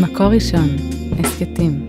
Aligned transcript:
מקור 0.00 0.26
ראשון, 0.26 0.68
הסכתים. 1.18 1.88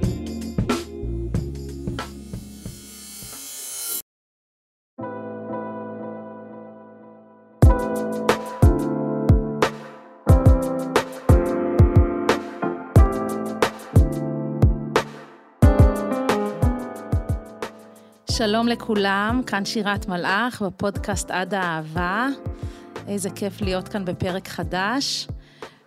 שלום 18.31 18.67
לכולם, 18.67 19.41
כאן 19.47 19.65
שירת 19.65 20.07
מלאך 20.07 20.61
בפודקאסט 20.61 21.31
עד 21.31 21.53
האהבה. 21.53 22.27
איזה 23.07 23.29
כיף 23.29 23.61
להיות 23.61 23.87
כאן 23.87 24.05
בפרק 24.05 24.47
חדש. 24.47 25.27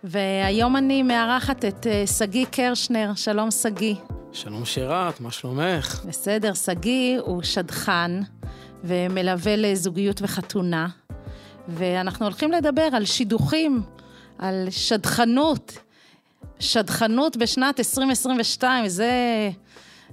והיום 0.03 0.75
אני 0.75 1.03
מארחת 1.03 1.65
את 1.65 1.87
אה, 1.87 2.07
שגיא 2.07 2.45
קרשנר. 2.45 3.11
שלום, 3.15 3.51
שגיא. 3.51 3.95
שלום 4.33 4.65
שירת, 4.65 5.21
מה 5.21 5.31
שלומך? 5.31 6.01
בסדר, 6.05 6.53
שגיא 6.53 7.19
הוא 7.19 7.43
שדכן 7.43 8.11
ומלווה 8.83 9.55
לזוגיות 9.55 10.21
וחתונה, 10.21 10.87
ואנחנו 11.67 12.25
הולכים 12.25 12.51
לדבר 12.51 12.89
על 12.93 13.05
שידוכים, 13.05 13.81
על 14.37 14.67
שדכנות. 14.69 15.77
שדכנות 16.59 17.37
בשנת 17.37 17.79
2022, 17.79 18.87
זה 18.87 19.11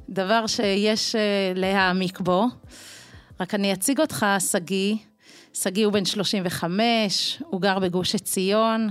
דבר 0.09 0.47
שיש 0.47 1.15
אה, 1.15 1.53
להעמיק 1.55 2.21
בו. 2.21 2.47
רק 3.41 3.55
אני 3.55 3.73
אציג 3.73 4.01
אותך, 4.01 4.27
שגיא. 4.39 4.97
שגיא 5.55 5.85
הוא 5.85 5.93
בן 5.93 6.05
35, 6.05 7.43
הוא 7.47 7.61
גר 7.61 7.79
בגוש 7.79 8.15
עציון, 8.15 8.91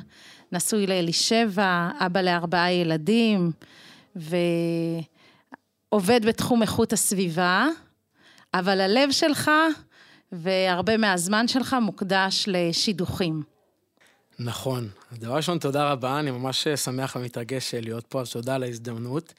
נשוי 0.55 0.88
לאלישבע, 0.88 1.90
אבא 2.00 2.22
לארבעה 2.22 2.72
ילדים, 2.72 3.52
ועובד 4.16 5.05
בתחום 6.26 6.62
איכות 6.62 6.93
הסביבה, 6.93 7.68
אבל 8.54 8.82
הלב 8.82 9.12
שלך 9.12 9.52
והרבה 10.32 10.98
מהזמן 10.98 11.48
שלך 11.48 11.76
מוקדש 11.82 12.46
לשידוכים. 12.48 13.44
נכון. 14.40 14.90
דבר 15.13 15.35
ראשון, 15.35 15.60
תודה 15.60 15.91
רבה, 15.91 16.20
אני 16.20 16.32
ממש 16.32 16.68
שמח 16.68 17.16
ומתרגש 17.16 17.76
להיות 17.76 18.05
פה, 18.05 18.22
אז 18.22 18.29
תודה 18.29 18.55
על 18.55 18.63
ההזדמנות. 18.63 19.34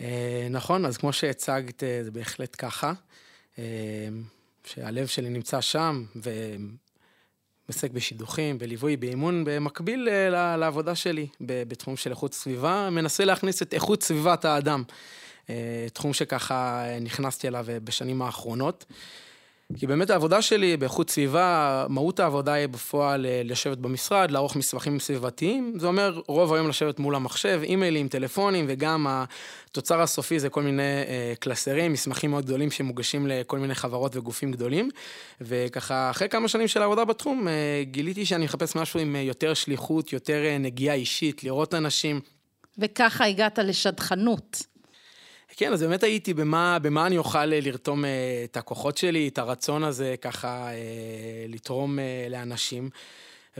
אה, 0.00 0.46
נכון, 0.50 0.86
אז 0.86 0.96
כמו 0.96 1.12
שהצגת, 1.12 1.82
אה, 1.82 2.00
זה 2.04 2.10
בהחלט 2.10 2.56
ככה, 2.58 2.92
אה, 3.58 3.64
שהלב 4.64 5.06
שלי 5.06 5.28
נמצא 5.28 5.60
שם, 5.60 6.04
ועוסק 7.68 7.90
בשידוכים, 7.90 8.58
בליווי, 8.58 8.96
באימון, 8.96 9.44
במקביל 9.46 10.08
לעבודה 10.56 10.94
שלי 10.94 11.26
בתחום 11.40 11.96
של 11.96 12.10
איכות 12.10 12.34
סביבה, 12.34 12.88
מנסה 12.90 13.24
להכניס 13.24 13.62
את 13.62 13.74
איכות 13.74 14.02
סביבת 14.02 14.44
האדם, 14.44 14.82
תחום 15.92 16.12
שככה 16.12 16.84
נכנסתי 17.00 17.48
אליו 17.48 17.66
בשנים 17.84 18.22
האחרונות. 18.22 18.84
כי 19.76 19.86
באמת 19.86 20.10
העבודה 20.10 20.42
שלי 20.42 20.76
באיכות 20.76 21.10
סביבה, 21.10 21.86
מהות 21.88 22.20
העבודה 22.20 22.52
היא 22.52 22.66
בפועל 22.66 23.26
אה, 23.26 23.42
לשבת 23.44 23.78
במשרד, 23.78 24.30
לערוך 24.30 24.56
מסמכים 24.56 25.00
סביבתיים. 25.00 25.74
זה 25.78 25.86
אומר 25.86 26.20
רוב 26.26 26.54
היום 26.54 26.68
לשבת 26.68 26.98
מול 26.98 27.14
המחשב, 27.14 27.60
אימיילים, 27.62 28.08
טלפונים, 28.08 28.64
וגם 28.68 29.06
התוצר 29.08 30.00
הסופי 30.00 30.40
זה 30.40 30.48
כל 30.48 30.62
מיני 30.62 30.82
אה, 30.82 31.32
קלסרים, 31.40 31.92
מסמכים 31.92 32.30
מאוד 32.30 32.44
גדולים 32.44 32.70
שמוגשים 32.70 33.26
לכל 33.26 33.58
מיני 33.58 33.74
חברות 33.74 34.16
וגופים 34.16 34.52
גדולים. 34.52 34.90
וככה, 35.40 36.10
אחרי 36.10 36.28
כמה 36.28 36.48
שנים 36.48 36.68
של 36.68 36.82
עבודה 36.82 37.04
בתחום, 37.04 37.48
אה, 37.48 37.82
גיליתי 37.84 38.26
שאני 38.26 38.44
מחפש 38.44 38.76
משהו 38.76 39.00
עם 39.00 39.16
יותר 39.16 39.54
שליחות, 39.54 40.12
יותר 40.12 40.56
נגיעה 40.60 40.94
אישית, 40.94 41.44
לראות 41.44 41.74
אנשים. 41.74 42.20
וככה 42.78 43.26
הגעת 43.26 43.58
לשדכנות. 43.58 44.77
כן, 45.58 45.72
אז 45.72 45.82
באמת 45.82 46.02
הייתי 46.02 46.34
במה, 46.34 46.78
במה 46.82 47.06
אני 47.06 47.18
אוכל 47.18 47.52
אה, 47.52 47.60
לרתום 47.62 48.04
אה, 48.04 48.10
את 48.44 48.56
הכוחות 48.56 48.96
שלי, 48.96 49.28
את 49.28 49.38
הרצון 49.38 49.84
הזה 49.84 50.14
ככה 50.20 50.68
אה, 50.68 50.74
לתרום 51.48 51.98
לאנשים. 52.30 52.90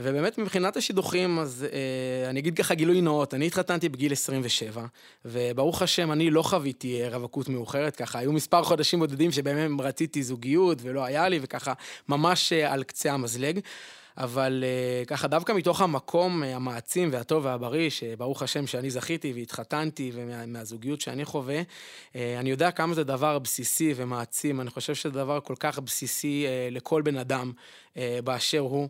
ובאמת 0.03 0.37
מבחינת 0.37 0.77
השידוכים, 0.77 1.39
אז 1.39 1.65
אה, 1.73 2.29
אני 2.29 2.39
אגיד 2.39 2.57
ככה 2.57 2.73
גילוי 2.73 3.01
נאות, 3.01 3.33
אני 3.33 3.47
התחתנתי 3.47 3.89
בגיל 3.89 4.11
27, 4.11 4.85
וברוך 5.25 5.81
השם, 5.81 6.11
אני 6.11 6.31
לא 6.31 6.41
חוויתי 6.41 7.07
רווקות 7.07 7.49
מאוחרת, 7.49 7.95
ככה, 7.95 8.19
היו 8.19 8.31
מספר 8.31 8.63
חודשים 8.63 8.99
בודדים 8.99 9.31
שבהם 9.31 9.81
רציתי 9.81 10.23
זוגיות 10.23 10.77
ולא 10.81 11.05
היה 11.05 11.29
לי, 11.29 11.39
וככה, 11.41 11.73
ממש 12.09 12.53
על 12.53 12.83
קצה 12.83 13.13
המזלג. 13.13 13.59
אבל 14.17 14.63
uh, 14.63 15.05
ככה 15.05 15.27
דווקא 15.27 15.51
מתוך 15.51 15.81
המקום 15.81 16.43
uh, 16.43 16.45
המעצים 16.45 17.09
והטוב 17.11 17.45
והבריא, 17.45 17.89
שברוך 17.89 18.41
השם 18.43 18.67
שאני 18.67 18.89
זכיתי 18.89 19.33
והתחתנתי, 19.33 20.11
ומהזוגיות 20.13 21.01
שאני 21.01 21.25
חווה, 21.25 21.61
uh, 21.61 22.15
אני 22.39 22.49
יודע 22.49 22.71
כמה 22.71 22.93
זה 22.93 23.03
דבר 23.03 23.39
בסיסי 23.39 23.93
ומעצים. 23.95 24.61
אני 24.61 24.69
חושב 24.69 24.95
שזה 24.95 25.09
דבר 25.09 25.39
כל 25.39 25.55
כך 25.59 25.79
בסיסי 25.79 26.45
uh, 26.45 26.73
לכל 26.73 27.01
בן 27.01 27.17
אדם 27.17 27.51
uh, 27.93 27.97
באשר 28.23 28.59
הוא. 28.59 28.89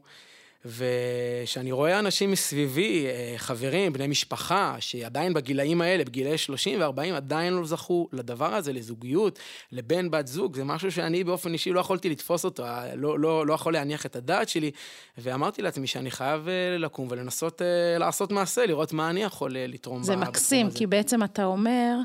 וכשאני 0.65 1.71
רואה 1.71 1.99
אנשים 1.99 2.31
מסביבי, 2.31 3.05
אה, 3.05 3.33
חברים, 3.37 3.93
בני 3.93 4.07
משפחה, 4.07 4.75
שעדיין 4.79 5.33
בגילאים 5.33 5.81
האלה, 5.81 6.05
בגילאי 6.05 6.37
30 6.37 6.81
ו-40, 6.81 7.15
עדיין 7.15 7.53
לא 7.53 7.65
זכו 7.65 8.07
לדבר 8.13 8.55
הזה, 8.55 8.73
לזוגיות, 8.73 9.39
לבן, 9.71 10.11
בת 10.11 10.27
זוג, 10.27 10.55
זה 10.55 10.63
משהו 10.63 10.91
שאני 10.91 11.23
באופן 11.23 11.53
אישי 11.53 11.71
לא 11.71 11.79
יכולתי 11.79 12.09
לתפוס 12.09 12.45
אותו, 12.45 12.63
אה, 12.63 12.95
לא, 12.95 13.19
לא, 13.19 13.45
לא 13.45 13.53
יכול 13.53 13.73
להניח 13.73 14.05
את 14.05 14.15
הדעת 14.15 14.49
שלי, 14.49 14.71
ואמרתי 15.17 15.61
לעצמי 15.61 15.87
שאני 15.87 16.11
חייב 16.11 16.47
אה, 16.47 16.77
לקום 16.77 17.07
ולנסות 17.11 17.61
לעשות 17.99 18.31
מעשה, 18.31 18.65
לראות 18.65 18.93
מה 18.93 19.09
אני 19.09 19.23
יכול 19.23 19.51
לתרום. 19.57 20.03
זה 20.03 20.15
מקסים, 20.15 20.71
כי 20.71 20.87
בעצם 20.87 21.23
אתה 21.23 21.45
אומר... 21.45 21.95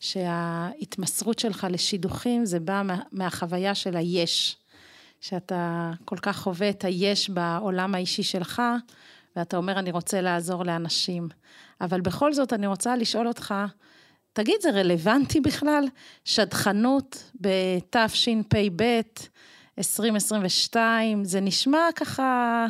שההתמסרות 0.00 1.38
שלך 1.38 1.66
לשידוכים 1.70 2.44
זה 2.44 2.60
בא 2.60 2.82
מהחוויה 3.12 3.74
של 3.74 3.96
היש. 3.96 4.56
שאתה 5.20 5.92
כל 6.04 6.16
כך 6.16 6.36
חווה 6.36 6.70
את 6.70 6.84
היש 6.84 7.30
בעולם 7.30 7.94
האישי 7.94 8.22
שלך, 8.22 8.62
ואתה 9.36 9.56
אומר, 9.56 9.78
אני 9.78 9.90
רוצה 9.90 10.20
לעזור 10.20 10.64
לאנשים. 10.64 11.28
אבל 11.80 12.00
בכל 12.00 12.32
זאת, 12.32 12.52
אני 12.52 12.66
רוצה 12.66 12.96
לשאול 12.96 13.28
אותך, 13.28 13.54
תגיד, 14.32 14.54
זה 14.60 14.70
רלוונטי 14.70 15.40
בכלל? 15.40 15.84
שדכנות 16.24 17.30
בתשפ"ב 17.40 19.00
2022, 19.78 21.24
זה 21.24 21.40
נשמע 21.40 21.78
ככה 21.96 22.66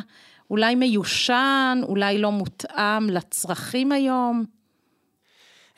אולי 0.49 0.75
מיושן, 0.75 1.79
אולי 1.83 2.17
לא 2.17 2.31
מותאם 2.31 3.09
לצרכים 3.09 3.91
היום? 3.91 4.45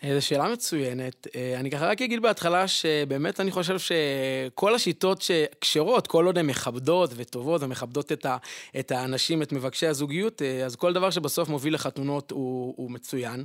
זו 0.04 0.26
שאלה 0.26 0.50
מצוינת. 0.50 1.28
אה, 1.36 1.60
אני 1.60 1.72
ככה 1.72 1.88
רק 1.88 2.02
אגיד 2.02 2.22
בהתחלה 2.22 2.68
שבאמת 2.68 3.40
אני 3.40 3.52
חושב 3.52 3.80
שכל 3.80 4.76
השיטות 4.76 5.22
שכשרות, 5.22 6.08
כל 6.08 6.26
עוד 6.26 6.38
הן 6.38 6.48
מכבדות 6.48 7.10
וטובות 7.16 7.64
ומכבדות 7.64 8.12
את, 8.12 8.26
ה, 8.26 8.38
את 8.80 8.92
האנשים, 8.92 9.42
את 9.42 9.52
מבקשי 9.52 9.88
הזוגיות, 9.88 10.42
אה, 10.42 10.66
אז 10.66 10.76
כל 10.76 10.94
דבר 10.94 11.10
שבסוף 11.10 11.50
מוביל 11.50 11.74
לחתונות 11.74 12.32
הוא, 12.32 12.74
הוא 12.78 12.92
מצוין. 12.92 13.44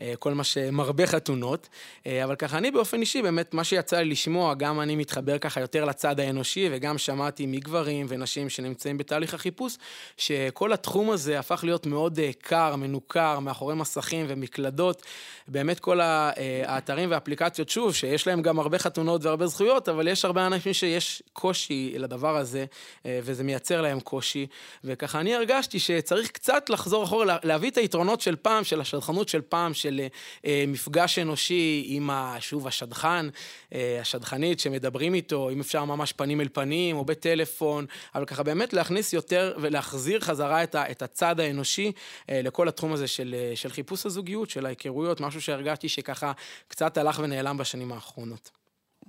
אה, 0.00 0.14
כל 0.18 0.34
מה 0.34 0.44
שמרבה 0.44 1.06
חתונות. 1.06 1.68
אה, 2.06 2.24
אבל 2.24 2.36
ככה, 2.36 2.58
אני 2.58 2.70
באופן 2.70 3.00
אישי, 3.00 3.22
באמת, 3.22 3.54
מה 3.54 3.64
שיצא 3.64 3.98
לי 3.98 4.04
לשמוע, 4.04 4.54
גם 4.54 4.80
אני 4.80 4.96
מתחבר 4.96 5.38
ככה 5.38 5.60
יותר 5.60 5.84
לצד 5.84 6.20
האנושי, 6.20 6.68
וגם 6.72 6.98
שמעתי 6.98 7.46
מגברים 7.46 8.06
ונשים 8.08 8.48
שנמצאים 8.48 8.98
בתהליך 8.98 9.34
החיפוש, 9.34 9.76
שכל 10.16 10.72
התחום 10.72 11.10
הזה 11.10 11.38
הפך 11.38 11.60
להיות 11.64 11.86
מאוד 11.86 12.18
אה, 12.18 12.30
קר, 12.40 12.76
מנוכר, 12.76 13.38
מאחורי 13.38 13.74
מסכים 13.74 14.26
ומקלדות. 14.28 15.02
באמת 15.48 15.80
כל 15.80 16.00
האתרים 16.00 17.10
והאפליקציות, 17.10 17.68
שוב, 17.68 17.94
שיש 17.94 18.26
להם 18.26 18.42
גם 18.42 18.58
הרבה 18.58 18.78
חתונות 18.78 19.24
והרבה 19.24 19.46
זכויות, 19.46 19.88
אבל 19.88 20.08
יש 20.08 20.24
הרבה 20.24 20.46
אנשים 20.46 20.72
שיש 20.72 21.22
קושי 21.32 21.94
לדבר 21.98 22.36
הזה, 22.36 22.64
וזה 23.04 23.44
מייצר 23.44 23.80
להם 23.80 24.00
קושי. 24.00 24.46
וככה 24.84 25.20
אני 25.20 25.34
הרגשתי 25.34 25.78
שצריך 25.78 26.30
קצת 26.30 26.70
לחזור 26.70 27.04
אחורה, 27.04 27.36
להביא 27.42 27.70
את 27.70 27.76
היתרונות 27.76 28.20
של 28.20 28.36
פעם, 28.36 28.64
של 28.64 28.80
השלחנות 28.80 29.28
של 29.28 29.40
פעם, 29.40 29.74
של... 29.74 29.87
של 29.88 30.06
אה, 30.44 30.64
מפגש 30.68 31.18
אנושי 31.18 31.84
עם, 31.86 32.10
ה, 32.10 32.36
שוב, 32.40 32.66
השדכן, 32.66 33.26
אה, 33.74 33.98
השדכנית 34.00 34.60
שמדברים 34.60 35.14
איתו, 35.14 35.50
אם 35.50 35.60
אפשר 35.60 35.84
ממש 35.84 36.12
פנים 36.12 36.40
אל 36.40 36.48
פנים 36.52 36.96
או 36.96 37.04
בטלפון, 37.04 37.86
אבל 38.14 38.24
ככה 38.24 38.42
באמת 38.42 38.72
להכניס 38.72 39.12
יותר 39.12 39.56
ולהחזיר 39.60 40.20
חזרה 40.20 40.62
את, 40.62 40.74
ה, 40.74 40.90
את 40.90 41.02
הצד 41.02 41.40
האנושי 41.40 41.92
אה, 42.30 42.40
לכל 42.42 42.68
התחום 42.68 42.92
הזה 42.92 43.06
של, 43.06 43.34
אה, 43.38 43.56
של 43.56 43.68
חיפוש 43.68 44.06
הזוגיות, 44.06 44.50
של 44.50 44.66
ההיכרויות, 44.66 45.20
משהו 45.20 45.40
שהרגשתי 45.40 45.88
שככה 45.88 46.32
קצת 46.68 46.98
הלך 46.98 47.20
ונעלם 47.22 47.56
בשנים 47.56 47.92
האחרונות. 47.92 48.50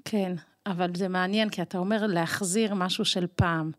כן, 0.05 0.33
אבל 0.65 0.91
זה 0.95 1.07
מעניין, 1.07 1.49
כי 1.49 1.61
אתה 1.61 1.77
אומר 1.77 2.07
להחזיר 2.07 2.73
משהו 2.73 3.05
של 3.05 3.27
פעם. 3.35 3.71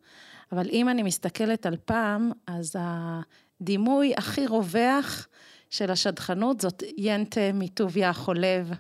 אבל 0.53 0.69
אם 0.73 0.89
אני 0.89 1.03
מסתכלת 1.03 1.67
על 1.67 1.77
פעם, 1.85 2.31
אז 2.47 2.77
הדימוי 2.79 4.15
הכי 4.17 4.47
רווח 4.47 5.29
של 5.71 5.91
השדכנות, 5.91 6.61
זאת 6.61 6.83
ינטה 6.97 7.41
מטוביה 7.55 8.11
החולב, 8.11 8.71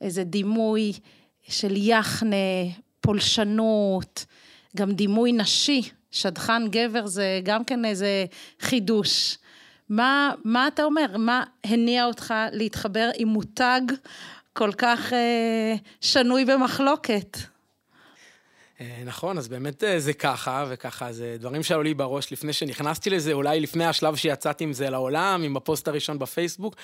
איזה 0.00 0.24
דימוי 0.24 0.92
של 1.48 1.76
יחנה, 1.76 2.36
פולשנות, 3.00 4.24
גם 4.76 4.92
דימוי 4.92 5.32
נשי, 5.32 5.82
שדכן 6.10 6.68
גבר 6.68 7.06
זה 7.06 7.40
גם 7.44 7.64
כן 7.64 7.84
איזה 7.84 8.24
חידוש 8.60 9.38
מה, 9.90 10.32
מה 10.44 10.68
אתה 10.68 10.84
אומר? 10.84 11.16
מה 11.16 11.44
הניע 11.64 12.06
אותך 12.06 12.34
להתחבר 12.52 13.10
עם 13.16 13.28
מותג 13.28 13.80
כל 14.52 14.70
כך 14.78 15.12
אה, 15.12 15.74
שנוי 16.00 16.44
במחלוקת? 16.44 17.36
אה, 18.80 19.02
נכון, 19.04 19.38
אז 19.38 19.48
באמת 19.48 19.84
אה, 19.84 20.00
זה 20.00 20.12
ככה, 20.12 20.64
וככה, 20.68 21.12
זה 21.12 21.36
דברים 21.38 21.62
שעלו 21.62 21.82
לי 21.82 21.94
בראש 21.94 22.32
לפני 22.32 22.52
שנכנסתי 22.52 23.10
לזה, 23.10 23.32
אולי 23.32 23.60
לפני 23.60 23.84
השלב 23.84 24.16
שיצאתי 24.16 24.64
עם 24.64 24.72
זה 24.72 24.90
לעולם, 24.90 25.42
עם 25.42 25.56
הפוסט 25.56 25.88
הראשון 25.88 26.18
בפייסבוק. 26.18 26.76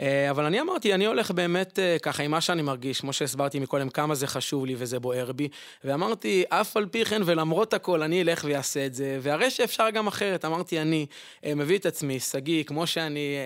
אה, 0.00 0.30
אבל 0.30 0.44
אני 0.44 0.60
אמרתי, 0.60 0.94
אני 0.94 1.06
הולך 1.06 1.30
באמת 1.30 1.78
ככה 2.02 2.22
עם 2.22 2.30
מה 2.30 2.40
שאני 2.40 2.62
מרגיש, 2.62 3.00
כמו 3.00 3.12
שהסברתי 3.12 3.58
מקודם, 3.58 3.88
כמה 3.88 4.14
זה 4.14 4.26
חשוב 4.26 4.66
לי 4.66 4.74
וזה 4.78 5.00
בוער 5.00 5.32
בי. 5.32 5.48
ואמרתי, 5.84 6.44
אף 6.48 6.76
על 6.76 6.86
פי 6.86 7.04
כן 7.04 7.22
ולמרות 7.24 7.74
הכל, 7.74 8.02
אני 8.02 8.22
אלך 8.22 8.44
ואעשה 8.48 8.86
את 8.86 8.94
זה, 8.94 9.18
והרי 9.22 9.50
שאפשר 9.50 9.90
גם 9.90 10.06
אחרת. 10.06 10.44
אמרתי, 10.44 10.80
אני 10.80 11.06
מביא 11.46 11.78
את 11.78 11.86
עצמי, 11.86 12.20
שגיא, 12.20 12.64
כמו 12.64 12.86
שאני 12.86 13.36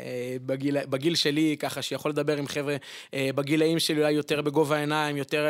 בגיל, 0.46 0.84
בגיל 0.86 1.14
שלי, 1.14 1.56
ככה 1.58 1.82
שיכול 1.82 2.10
לדבר 2.10 2.36
עם 2.36 2.46
חבר'ה 2.46 2.76
בגילאים 3.14 3.78
שלי, 3.78 4.00
אולי 4.00 4.12
יותר 4.12 4.42
בגובה 4.42 4.76
העיניים, 4.76 5.16
יותר, 5.16 5.46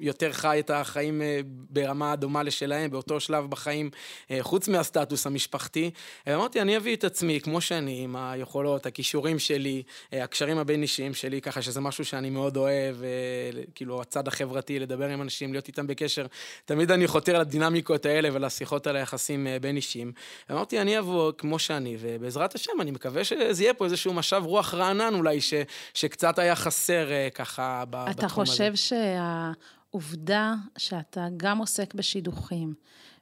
יותר 0.00 0.32
חי 0.32 0.60
את 0.60 0.70
החיים 0.70 1.22
ברמה... 1.70 1.93
ברמה 1.94 2.16
דומה 2.16 2.42
לשלהם 2.42 2.90
באותו 2.90 3.20
שלב 3.20 3.50
בחיים, 3.50 3.90
אה, 4.30 4.38
חוץ 4.40 4.68
מהסטטוס 4.68 5.26
המשפחתי. 5.26 5.90
ואמרתי, 6.26 6.60
אני 6.60 6.76
אביא 6.76 6.96
את 6.96 7.04
עצמי 7.04 7.40
כמו 7.40 7.60
שאני, 7.60 8.00
עם 8.04 8.16
היכולות, 8.16 8.86
הכישורים 8.86 9.38
שלי, 9.38 9.82
אה, 10.12 10.24
הקשרים 10.24 10.58
הבין-אישיים 10.58 11.14
שלי, 11.14 11.40
ככה 11.40 11.62
שזה 11.62 11.80
משהו 11.80 12.04
שאני 12.04 12.30
מאוד 12.30 12.56
אוהב, 12.56 12.96
אה, 13.02 13.62
כאילו, 13.74 14.00
הצד 14.00 14.28
החברתי, 14.28 14.78
לדבר 14.78 15.08
עם 15.08 15.22
אנשים, 15.22 15.52
להיות 15.52 15.68
איתם 15.68 15.86
בקשר. 15.86 16.26
תמיד 16.64 16.90
אני 16.90 17.06
חותר 17.06 17.38
לדינמיקות 17.38 18.06
האלה 18.06 18.28
ולשיחות 18.32 18.86
על 18.86 18.96
היחסים 18.96 19.46
בין-אישיים. 19.60 20.12
אמרתי, 20.50 20.80
אני 20.80 20.98
אבוא 20.98 21.32
כמו 21.38 21.58
שאני, 21.58 21.96
ובעזרת 22.00 22.54
השם, 22.54 22.72
אני 22.80 22.90
מקווה 22.90 23.24
שזה 23.24 23.62
יהיה 23.62 23.74
פה 23.74 23.84
איזשהו 23.84 24.12
משב 24.12 24.42
רוח 24.44 24.74
רענן 24.74 25.14
אולי, 25.14 25.40
ש, 25.40 25.54
שקצת 25.94 26.38
היה 26.38 26.56
חסר 26.56 27.06
ככה 27.34 27.84
בתחום 27.90 28.08
הזה. 28.08 28.20
אתה 28.20 28.28
חושב 28.28 28.74
שה... 28.74 29.52
העובדה 29.94 30.54
שאתה 30.78 31.26
גם 31.36 31.58
עוסק 31.58 31.94
בשידוכים 31.94 32.74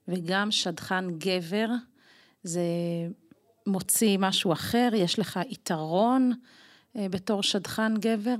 וגם 0.08 0.50
שדכן 0.50 1.18
גבר, 1.18 1.68
זה 2.42 2.62
מוציא 3.66 4.18
משהו 4.18 4.52
אחר? 4.52 4.88
יש 4.94 5.18
לך 5.18 5.40
יתרון 5.48 6.32
אה, 6.96 7.08
בתור 7.08 7.42
שדכן 7.42 7.96
גבר? 7.96 8.34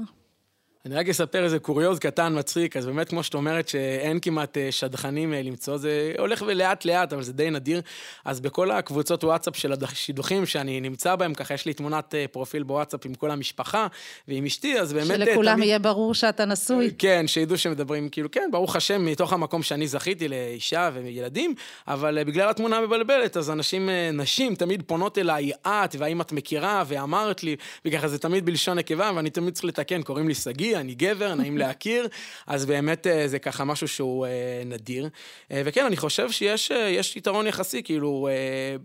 אני 0.87 0.95
רק 0.95 1.09
אספר 1.09 1.45
איזה 1.45 1.59
קוריוז 1.59 1.99
קטן 1.99 2.39
מצחיק, 2.39 2.77
אז 2.77 2.87
באמת, 2.87 3.09
כמו 3.09 3.23
שאת 3.23 3.35
אומרת, 3.35 3.69
שאין 3.69 4.19
כמעט 4.21 4.59
אה, 4.59 4.73
שדכנים 4.73 5.35
אה, 5.35 5.43
למצוא, 5.43 5.77
זה 5.77 6.13
הולך 6.19 6.45
ולאט 6.47 6.85
לאט, 6.85 7.13
אבל 7.13 7.23
זה 7.23 7.33
די 7.33 7.51
נדיר. 7.51 7.81
אז 8.25 8.41
בכל 8.41 8.71
הקבוצות 8.71 9.25
וואטסאפ 9.25 9.57
של 9.57 9.73
השידוכים 9.83 10.47
שאני 10.47 10.81
נמצא 10.81 11.17
בהם, 11.17 11.35
ככה 11.35 11.55
יש 11.55 11.67
לי 11.67 11.75
תמונת 11.75 12.15
אה, 12.15 12.25
פרופיל 12.33 12.63
בוואטסאפ 12.63 13.07
עם 13.07 13.15
כל 13.15 13.31
המשפחה 13.31 13.87
ועם 14.29 14.45
אשתי, 14.45 14.81
אז 14.81 14.93
באמת... 14.93 15.07
שלכולם 15.07 15.55
תמיד... 15.55 15.67
יהיה 15.67 15.79
ברור 15.79 16.15
שאתה 16.15 16.45
נשוי. 16.45 16.91
כן, 16.99 17.27
שידעו 17.27 17.59
שמדברים, 17.59 18.09
כאילו, 18.09 18.31
כן, 18.31 18.49
ברוך 18.53 18.77
השם, 18.77 19.05
מתוך 19.07 19.33
המקום 19.33 19.63
שאני 19.63 19.89
זכיתי 19.89 20.29
לאישה 20.29 20.91
וילדים, 20.95 21.55
אבל 21.89 22.25
בגלל 22.25 22.51
התמונה 22.51 22.77
המבלבלת, 22.77 23.37
אז 23.37 23.51
אנשים, 23.51 23.89
נשים 24.13 24.55
תמיד 24.55 24.83
פונות 24.87 25.19
אליי, 25.19 25.53
את, 25.67 25.97
והאם 25.99 26.21
את 26.21 26.33
מכירה, 26.33 26.85
ואמרת 26.87 27.45
לי, 27.45 27.57
וככה 27.85 28.09
זה 28.09 28.19
תמיד 28.19 28.47
בלשון 28.47 28.79
נקבה, 28.79 29.11
ואני 29.17 29.31
תמיד 29.31 29.55
צריך 29.55 29.65
לתקן, 29.65 30.03
קוראים 30.03 30.29
לי 30.29 30.35
שגיא, 30.35 30.72
אני 30.77 30.95
גבר, 30.95 31.35
נעים 31.35 31.59
להכיר, 31.59 32.09
אז 32.47 32.67
באמת 32.67 33.07
אה, 33.07 33.29
זה 33.29 33.39
ככה 33.39 33.65
משהו 33.65 33.89
שהוא 33.89 34.27
אה, 34.27 34.63
נדיר. 34.67 35.09
אה, 35.51 35.63
וכן, 35.65 35.85
אני 35.85 35.97
חושב 35.97 36.31
שיש 36.31 37.17
יתרון 37.17 37.47
יחסי, 37.47 37.83
כאילו, 37.83 38.29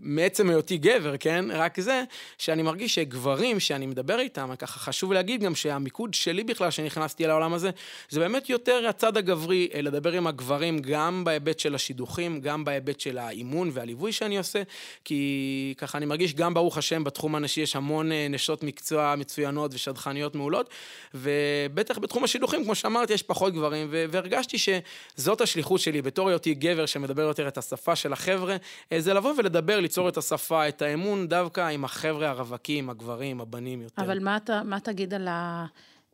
מעצם 0.00 0.50
היותי 0.50 0.78
גבר, 0.78 1.16
כן? 1.16 1.44
רק 1.50 1.80
זה, 1.80 2.02
שאני 2.38 2.62
מרגיש 2.62 2.94
שגברים 2.94 3.60
שאני 3.60 3.86
מדבר 3.86 4.20
איתם, 4.20 4.50
ככה 4.58 4.78
חשוב 4.78 5.12
להגיד 5.12 5.42
גם 5.42 5.54
שהמיקוד 5.54 6.14
שלי 6.14 6.44
בכלל, 6.44 6.70
שנכנסתי 6.70 7.26
לעולם 7.26 7.54
הזה, 7.54 7.70
זה 8.08 8.20
באמת 8.20 8.50
יותר 8.50 8.86
הצד 8.88 9.16
הגברי, 9.16 9.68
לדבר 9.74 10.12
עם 10.12 10.26
הגברים, 10.26 10.78
גם 10.78 11.24
בהיבט 11.24 11.58
של 11.58 11.74
השידוכים, 11.74 12.40
גם 12.40 12.64
בהיבט 12.64 13.00
של 13.00 13.18
האימון 13.18 13.70
והליווי 13.72 14.12
שאני 14.12 14.38
עושה, 14.38 14.62
כי 15.04 15.74
ככה 15.78 15.98
אני 15.98 16.06
מרגיש 16.06 16.34
גם, 16.34 16.54
ברוך 16.54 16.78
השם, 16.78 17.04
בתחום 17.04 17.34
הנשי 17.34 17.60
יש 17.60 17.76
המון 17.76 18.12
נשות 18.30 18.62
מקצוע 18.62 19.14
מצוינות 19.16 19.74
ושדכניות 19.74 20.34
מעולות, 20.34 20.70
ובטח 21.78 21.98
בתחום 21.98 22.24
השידוכים, 22.24 22.64
כמו 22.64 22.74
שאמרתי, 22.74 23.12
יש 23.12 23.22
פחות 23.22 23.54
גברים, 23.54 23.88
והרגשתי 23.90 24.56
שזאת 24.58 25.40
השליחות 25.40 25.80
שלי, 25.80 26.02
בתור 26.02 26.28
היותי 26.28 26.54
גבר 26.54 26.86
שמדבר 26.86 27.22
יותר 27.22 27.48
את 27.48 27.58
השפה 27.58 27.96
של 27.96 28.12
החבר'ה, 28.12 28.56
אה, 28.92 29.00
זה 29.00 29.14
לבוא 29.14 29.34
ולדבר, 29.38 29.80
ליצור 29.80 30.08
את 30.08 30.16
השפה, 30.16 30.68
את 30.68 30.82
האמון, 30.82 31.28
דווקא 31.28 31.68
עם 31.68 31.84
החבר'ה 31.84 32.30
הרווקים, 32.30 32.90
הגברים, 32.90 33.40
הבנים 33.40 33.82
יותר. 33.82 34.02
אבל 34.02 34.18
מה 34.18 34.36
אתה, 34.36 34.62
מה 34.64 34.80
תגיד 34.80 35.14
על 35.14 35.28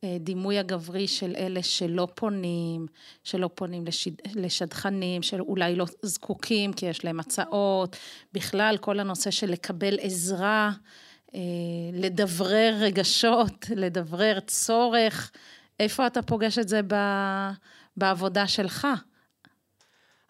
הדימוי 0.02 0.58
הגברי 0.58 1.08
של 1.08 1.34
אלה 1.36 1.62
שלא 1.62 2.08
פונים, 2.14 2.86
שלא 3.24 3.50
פונים 3.54 3.86
לשד, 3.86 4.10
לשדכנים, 4.34 5.22
שאולי 5.22 5.76
לא 5.76 5.84
זקוקים 6.02 6.72
כי 6.72 6.86
יש 6.86 7.04
להם 7.04 7.20
הצעות, 7.20 7.96
בכלל 8.32 8.76
כל 8.80 9.00
הנושא 9.00 9.30
של 9.30 9.50
לקבל 9.50 9.98
עזרה, 10.00 10.70
לדברר 11.92 12.74
רגשות, 12.80 13.66
לדברר 13.76 14.40
צורך. 14.40 15.30
איפה 15.80 16.06
אתה 16.06 16.22
פוגש 16.22 16.58
את 16.58 16.68
זה 16.68 16.80
ב, 16.86 16.94
בעבודה 17.96 18.46
שלך? 18.46 18.86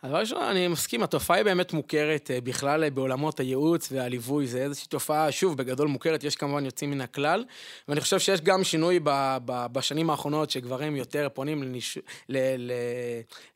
הדבר 0.04 0.18
ראשון, 0.18 0.42
אני 0.42 0.68
מסכים, 0.68 1.02
התופעה 1.02 1.36
היא 1.36 1.44
באמת 1.44 1.72
מוכרת 1.72 2.30
אה, 2.30 2.40
בכלל 2.40 2.84
אה, 2.84 2.90
בעולמות 2.90 3.40
הייעוץ 3.40 3.88
והליווי, 3.92 4.46
זה 4.46 4.62
איזושהי 4.62 4.88
תופעה, 4.88 5.32
שוב, 5.32 5.56
בגדול 5.56 5.88
מוכרת, 5.88 6.24
יש 6.24 6.36
כמובן 6.36 6.64
יוצאים 6.64 6.90
מן 6.90 7.00
הכלל, 7.00 7.44
ואני 7.88 8.00
חושב 8.00 8.18
שיש 8.18 8.40
גם 8.40 8.64
שינוי 8.64 9.00
ב, 9.02 9.36
ב, 9.44 9.66
בשנים 9.72 10.10
האחרונות, 10.10 10.50
שגברים 10.50 10.96
יותר 10.96 11.28
פונים 11.34 11.62
לניש... 11.62 11.98
ל, 12.28 12.38
ל, 12.58 12.72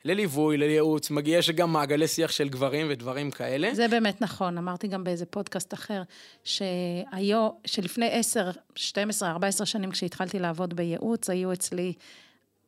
לליווי, 0.05 0.57
לייעוץ, 0.57 1.11
מגיע, 1.11 1.37
יש 1.37 1.49
גם 1.49 1.73
מעגלי 1.73 2.07
שיח 2.07 2.31
של 2.31 2.49
גברים 2.49 2.87
ודברים 2.89 3.31
כאלה. 3.31 3.69
זה 3.73 3.87
באמת 3.87 4.21
נכון, 4.21 4.57
אמרתי 4.57 4.87
גם 4.87 5.03
באיזה 5.03 5.25
פודקאסט 5.25 5.73
אחר, 5.73 6.01
שהיו, 6.43 7.49
שלפני 7.65 8.09
10, 8.11 8.49
12, 8.75 9.31
14 9.31 9.65
שנים, 9.65 9.91
כשהתחלתי 9.91 10.39
לעבוד 10.39 10.73
בייעוץ, 10.73 11.29
היו 11.29 11.53
אצלי 11.53 11.93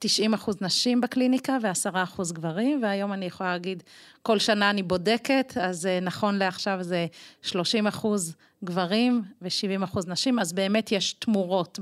90 0.03 0.33
אחוז 0.33 0.56
נשים 0.62 1.01
בקליניקה 1.01 1.57
ו-10 1.62 2.03
אחוז 2.03 2.31
גברים, 2.31 2.83
והיום 2.83 3.13
אני 3.13 3.25
יכולה 3.25 3.51
להגיד, 3.51 3.83
כל 4.21 4.39
שנה 4.39 4.69
אני 4.69 4.83
בודקת, 4.83 5.53
אז 5.62 5.86
אה, 5.86 6.00
נכון 6.00 6.38
לעכשיו 6.38 6.77
זה 6.81 7.07
30 7.42 7.88
אחוז 7.88 8.36
גברים 8.63 9.21
ו-70 9.42 9.83
אחוז 9.83 10.07
נשים, 10.07 10.39
אז 10.39 10.53
באמת 10.53 10.92
יש 10.92 11.13
תמורות 11.13 11.80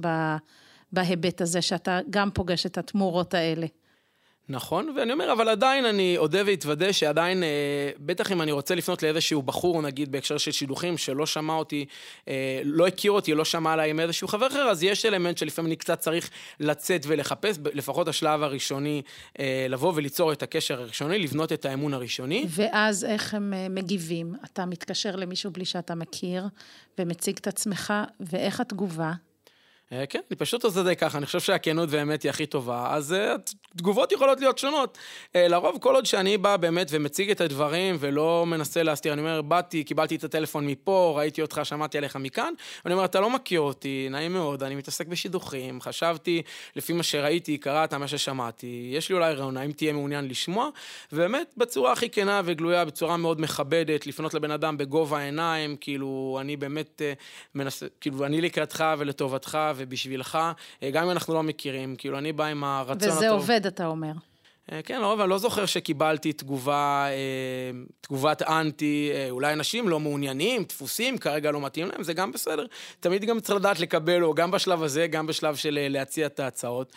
בהיבט 0.91 1.41
הזה, 1.41 1.61
שאתה 1.61 1.99
גם 2.09 2.31
פוגש 2.31 2.65
את 2.65 2.77
התמורות 2.77 3.33
האלה. 3.33 3.67
נכון, 4.49 4.93
ואני 4.97 5.13
אומר, 5.13 5.31
אבל 5.33 5.49
עדיין 5.49 5.85
אני 5.85 6.17
אודה 6.17 6.41
ואתוודה 6.45 6.93
שעדיין, 6.93 7.43
אה, 7.43 7.89
בטח 7.99 8.31
אם 8.31 8.41
אני 8.41 8.51
רוצה 8.51 8.75
לפנות 8.75 9.03
לאיזשהו 9.03 9.41
בחור, 9.41 9.81
נגיד 9.81 10.11
בהקשר 10.11 10.37
של 10.37 10.51
שידוכים, 10.51 10.97
שלא 10.97 11.25
שמע 11.25 11.53
אותי, 11.53 11.85
אה, 12.27 12.61
לא 12.63 12.87
הכיר 12.87 13.11
אותי, 13.11 13.33
לא 13.33 13.45
שמע 13.45 13.73
עליי 13.73 13.89
עם 13.89 13.99
איזשהו 13.99 14.27
חבר 14.27 14.47
אחר, 14.47 14.59
אז 14.61 14.83
יש 14.83 15.05
אלמנט 15.05 15.37
שלפעמים 15.37 15.69
אני 15.69 15.75
קצת 15.75 15.99
צריך 15.99 16.29
לצאת 16.59 17.01
ולחפש, 17.07 17.57
לפחות 17.73 18.07
השלב 18.07 18.43
הראשוני, 18.43 19.01
אה, 19.39 19.65
לבוא 19.69 19.93
וליצור 19.95 20.33
את 20.33 20.43
הקשר 20.43 20.81
הראשוני, 20.81 21.19
לבנות 21.19 21.51
את 21.51 21.65
האמון 21.65 21.93
הראשוני. 21.93 22.45
ואז 22.49 23.05
איך 23.05 23.33
הם 23.33 23.53
אה, 23.53 23.69
מגיבים? 23.69 24.35
אתה 24.45 24.65
מתקשר 24.65 25.15
למישהו 25.15 25.51
בלי 25.51 25.65
שאתה 25.65 25.95
מכיר, 25.95 26.43
ומציג 26.99 27.37
את 27.41 27.47
עצמך, 27.47 27.93
ואיך 28.19 28.59
התגובה? 28.59 29.13
אה, 29.93 30.05
כן, 30.05 30.19
אני 30.31 30.37
פשוט 30.37 30.63
עושה 30.63 30.83
זה 30.83 30.95
ככה, 30.95 31.17
אני 31.17 31.25
חושב 31.25 31.39
שהכנות 31.39 31.89
באמת 31.89 32.23
היא 32.23 32.29
הכי 32.29 32.45
טובה, 32.45 32.87
אז 32.95 33.13
אה, 33.13 33.35
תגובות 33.77 34.11
יכולות 34.11 34.39
להיות 34.39 34.57
שונות. 34.57 34.97
אה, 35.35 35.47
לרוב, 35.47 35.77
כל 35.81 35.95
עוד 35.95 36.05
שאני 36.05 36.37
בא 36.37 36.57
באמת 36.57 36.87
ומציג 36.91 37.31
את 37.31 37.41
הדברים 37.41 37.95
ולא 37.99 38.45
מנסה 38.47 38.83
להסתיר, 38.83 39.13
אני 39.13 39.21
אומר, 39.21 39.41
באתי, 39.41 39.83
קיבלתי 39.83 40.15
את 40.15 40.23
הטלפון 40.23 40.67
מפה, 40.67 41.13
ראיתי 41.17 41.41
אותך, 41.41 41.61
שמעתי 41.63 41.97
עליך 41.97 42.15
מכאן, 42.15 42.53
ואני 42.85 42.93
אומר, 42.93 43.05
אתה 43.05 43.19
לא 43.19 43.29
מכיר 43.29 43.61
אותי, 43.61 44.07
נעים 44.11 44.33
מאוד, 44.33 44.63
אני 44.63 44.75
מתעסק 44.75 45.07
בשידוכים, 45.07 45.81
חשבתי, 45.81 46.41
לפי 46.75 46.93
מה 46.93 47.03
שראיתי, 47.03 47.57
קראת, 47.57 47.93
מה 47.93 48.07
ששמעתי, 48.07 48.91
יש 48.93 49.09
לי 49.09 49.15
אולי 49.15 49.33
רעיון, 49.33 49.57
האם 49.57 49.71
תהיה 49.71 49.93
מעוניין 49.93 50.27
לשמוע, 50.27 50.69
ובאמת, 51.13 51.53
בצורה 51.57 51.91
הכי 51.91 52.09
כנה 52.09 52.41
וגלויה, 52.45 52.85
בצורה 52.85 53.17
מאוד 53.17 53.41
מכבדת, 53.41 54.07
לפנות 54.07 54.33
לבן 54.33 54.51
אדם 54.51 54.77
בגובה 54.77 55.19
העיניים, 55.19 55.75
כאילו, 55.81 56.37
אני 56.41 56.57
באמת 56.57 57.01
מנסה, 57.55 57.85
כאילו, 58.01 58.25
אני 58.25 58.41
לקראתך 58.41 58.83
ולטובתך, 58.97 59.57
ובשבילך, 59.79 60.37
אה, 60.83 60.91
גם 60.91 61.03
אם 61.03 61.11
אנחנו 61.11 61.33
לא 61.33 61.43
מכירים, 61.43 61.95
כאילו, 61.95 62.17
אני 62.17 62.33
בא 62.33 62.45
עם 62.45 62.63
הרצון 62.63 62.97
וזה 62.97 63.07
הטוב. 63.07 63.17
וזה 63.17 63.29
עובד, 63.29 63.65
אתה 63.65 63.85
אומר. 63.85 64.11
אה, 64.71 64.81
כן, 64.83 65.01
לרוב 65.01 65.19
אני 65.19 65.29
לא 65.29 65.37
זוכר 65.37 65.65
שקיבלתי 65.65 66.33
תגובה, 66.33 67.05
אה, 67.09 67.71
תגובת 68.01 68.41
אנטי, 68.41 69.11
אולי 69.29 69.53
אנשים 69.53 69.89
לא 69.89 69.99
מעוניינים, 69.99 70.63
דפוסים, 70.63 71.17
כרגע 71.17 71.51
לא 71.51 71.61
מתאים 71.61 71.87
להם, 71.87 72.03
זה 72.03 72.13
גם 72.13 72.31
בסדר. 72.31 72.65
תמיד 72.99 73.25
גם 73.25 73.39
צריך 73.39 73.59
לדעת 73.59 73.79
לקבל, 73.79 74.23
או 74.23 74.33
גם 74.33 74.51
בשלב 74.51 74.83
הזה, 74.83 75.07
גם 75.07 75.27
בשלב 75.27 75.55
של 75.55 75.87
להציע 75.89 76.25
את 76.25 76.39
ההצעות. 76.39 76.93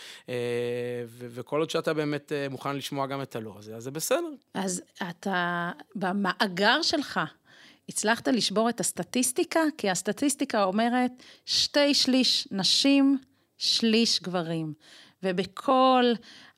וכל 1.18 1.60
עוד 1.60 1.70
שאתה 1.70 1.94
באמת 1.94 2.32
מוכן 2.50 2.76
לשמוע 2.76 3.06
גם 3.06 3.22
את 3.22 3.36
הלא 3.36 3.54
הזה, 3.58 3.76
אז 3.76 3.82
זה 3.82 3.90
בסדר. 3.90 4.30
אז 4.54 4.82
אתה, 5.10 5.70
במאגר 5.94 6.82
שלך, 6.82 7.20
הצלחת 7.92 8.28
לשבור 8.28 8.68
את 8.68 8.80
הסטטיסטיקה, 8.80 9.60
כי 9.78 9.90
הסטטיסטיקה 9.90 10.64
אומרת 10.64 11.10
שתי 11.46 11.94
שליש 11.94 12.48
נשים, 12.50 13.18
שליש 13.58 14.22
גברים. 14.22 14.72
ובכל 15.22 16.04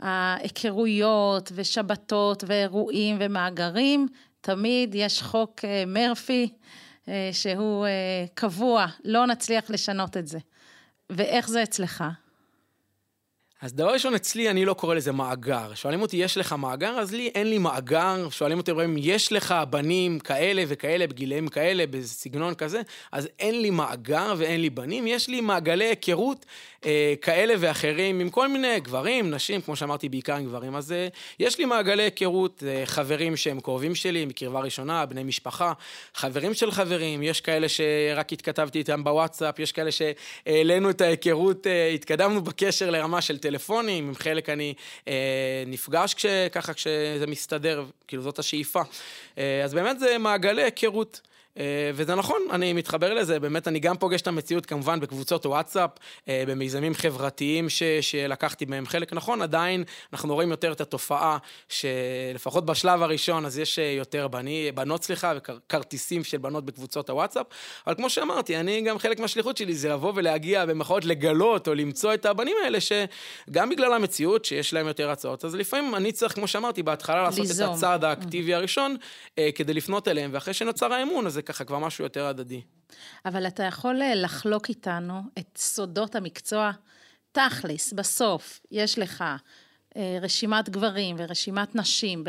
ההיכרויות 0.00 1.52
ושבתות 1.54 2.44
ואירועים 2.46 3.16
ומאגרים, 3.20 4.08
תמיד 4.40 4.94
יש 4.94 5.22
חוק 5.22 5.64
אה, 5.64 5.84
מרפי 5.86 6.52
אה, 7.08 7.30
שהוא 7.32 7.86
אה, 7.86 8.24
קבוע, 8.34 8.86
לא 9.04 9.26
נצליח 9.26 9.70
לשנות 9.70 10.16
את 10.16 10.26
זה. 10.26 10.38
ואיך 11.10 11.48
זה 11.48 11.62
אצלך? 11.62 12.04
אז 13.64 13.74
דבר 13.74 13.92
ראשון, 13.92 14.14
אצלי 14.14 14.50
אני 14.50 14.64
לא 14.64 14.74
קורא 14.74 14.94
לזה 14.94 15.12
מאגר. 15.12 15.74
שואלים 15.74 16.02
אותי, 16.02 16.16
יש 16.16 16.36
לך 16.36 16.52
מאגר? 16.52 16.98
אז 16.98 17.14
לי 17.14 17.30
אין 17.34 17.50
לי 17.50 17.58
מאגר. 17.58 18.28
שואלים 18.30 18.58
אותי, 18.58 18.70
אומרים, 18.70 18.96
יש 18.98 19.32
לך 19.32 19.54
בנים 19.70 20.18
כאלה 20.18 20.62
וכאלה, 20.68 21.06
בגילאים 21.06 21.48
כאלה, 21.48 21.84
בסגנון 21.90 22.54
כזה? 22.54 22.80
אז 23.12 23.28
אין 23.38 23.62
לי 23.62 23.70
מאגר 23.70 24.34
ואין 24.36 24.60
לי 24.60 24.70
בנים, 24.70 25.06
יש 25.06 25.28
לי 25.28 25.40
מעגלי 25.40 25.84
היכרות 25.84 26.46
אה, 26.86 27.14
כאלה 27.22 27.54
ואחרים 27.58 28.20
עם 28.20 28.30
כל 28.30 28.48
מיני 28.48 28.80
גברים, 28.80 29.30
נשים, 29.30 29.60
כמו 29.60 29.76
שאמרתי, 29.76 30.08
בעיקר 30.08 30.36
עם 30.36 30.44
גברים. 30.44 30.76
אז 30.76 30.92
אה, 30.92 31.08
יש 31.40 31.58
לי 31.58 31.64
מעגלי 31.64 32.02
היכרות, 32.02 32.62
אה, 32.66 32.82
חברים 32.86 33.36
שהם 33.36 33.60
קרובים 33.60 33.94
שלי, 33.94 34.24
מקרבה 34.24 34.60
ראשונה, 34.60 35.06
בני 35.06 35.22
משפחה, 35.22 35.72
חברים 36.14 36.54
של 36.54 36.70
חברים, 36.70 37.22
יש 37.22 37.40
כאלה 37.40 37.68
שרק 37.68 38.32
התכתבתי 38.32 38.78
איתם 38.78 39.04
בוואטסאפ, 39.04 39.58
יש 39.58 39.72
כאלה 39.72 39.90
שהעלינו 39.92 40.90
את 40.90 41.00
ההיכרות, 41.00 41.66
אה, 41.66 41.88
התקדמנו 41.88 42.44
בקשר 42.44 42.90
לרמה 42.90 43.20
של 43.20 43.38
טלפון. 43.38 43.53
טלפונים, 43.54 44.08
עם 44.08 44.14
חלק 44.14 44.48
אני 44.48 44.74
אה, 45.08 45.64
נפגש 45.66 46.14
כש, 46.14 46.26
ככה 46.52 46.74
כשזה 46.74 47.26
מסתדר, 47.26 47.84
כאילו 48.08 48.22
זאת 48.22 48.38
השאיפה. 48.38 48.82
אה, 49.38 49.64
אז 49.64 49.74
באמת 49.74 49.98
זה 49.98 50.18
מעגלי 50.18 50.62
היכרות. 50.62 51.20
אה, 51.58 51.90
וזה 51.94 52.14
נכון, 52.14 52.42
אני 52.50 52.72
מתחבר 52.72 53.14
לזה, 53.14 53.40
באמת 53.40 53.68
אני 53.68 53.80
גם 53.80 53.96
פוגש 53.96 54.20
את 54.20 54.26
המציאות 54.26 54.66
כמובן 54.66 55.00
בקבוצות 55.00 55.46
וואטסאפ, 55.46 55.90
אה, 56.28 56.44
במיזמים 56.46 56.94
חברתיים 56.94 57.68
ש, 57.68 57.82
שלקחתי 58.00 58.66
בהם 58.66 58.86
חלק, 58.86 59.12
נכון, 59.12 59.42
עדיין 59.42 59.84
אנחנו 60.12 60.34
רואים 60.34 60.50
יותר 60.50 60.72
את 60.72 60.80
התופעה 60.80 61.38
שלפחות 61.68 62.66
בשלב 62.66 63.02
הראשון 63.02 63.46
אז 63.46 63.58
יש 63.58 63.78
אה, 63.78 63.84
יותר 63.84 64.28
בני, 64.28 64.72
בנות, 64.74 65.04
סליחה, 65.04 65.32
וכרטיסים 65.36 66.24
של 66.24 66.38
בנות 66.38 66.64
בקבוצות 66.64 67.10
הוואטסאפ, 67.10 67.46
אבל 67.86 67.94
כמו 67.94 68.10
שאמרתי, 68.10 68.56
אני 68.56 68.80
גם 68.80 68.98
חלק 68.98 69.20
מהשליחות 69.20 69.56
שלי 69.56 69.74
זה 69.74 69.88
לבוא 69.88 70.12
ולהגיע 70.14 70.66
במחאות 70.66 71.04
לגלות 71.04 71.68
או 71.68 71.74
למצוא 71.74 72.14
את 72.14 72.26
הבנים 72.26 72.56
האלה 72.64 72.78
שגם 72.80 73.70
בגלל 73.70 73.92
המציאות 73.92 74.44
שיש 74.44 74.72
להם 74.72 74.86
יותר 74.86 75.10
הצעות, 75.10 75.44
אז 75.44 75.54
לפעמים 75.54 75.94
אני 75.94 76.12
צריך, 76.12 76.34
כמו 76.34 76.48
שאמרתי 76.48 76.82
בהתחלה, 76.82 77.22
לעשות 77.22 77.38
ליזום. 77.38 77.70
את 77.70 77.76
הצעד 77.76 78.04
האקטיבי 78.04 78.54
הראשון 78.54 78.96
כדי 79.54 79.74
לפנות 79.74 80.08
אליהם, 80.08 80.30
ואחרי 80.32 80.54
שנוצר 80.54 80.92
האמון, 80.92 81.26
אז 81.26 81.40
ככה 81.44 81.64
כבר 81.64 81.78
משהו 81.78 82.04
יותר 82.04 82.26
הדדי. 82.26 82.62
אבל 83.26 83.46
אתה 83.46 83.62
יכול 83.62 84.02
אה, 84.02 84.14
לחלוק 84.14 84.68
איתנו 84.68 85.22
את 85.38 85.48
סודות 85.56 86.14
המקצוע. 86.14 86.70
תכלס, 87.32 87.92
בסוף, 87.92 88.60
יש 88.70 88.98
לך 88.98 89.24
אה, 89.96 90.18
רשימת 90.20 90.68
גברים 90.68 91.16
ורשימת 91.18 91.74
נשים 91.74 92.24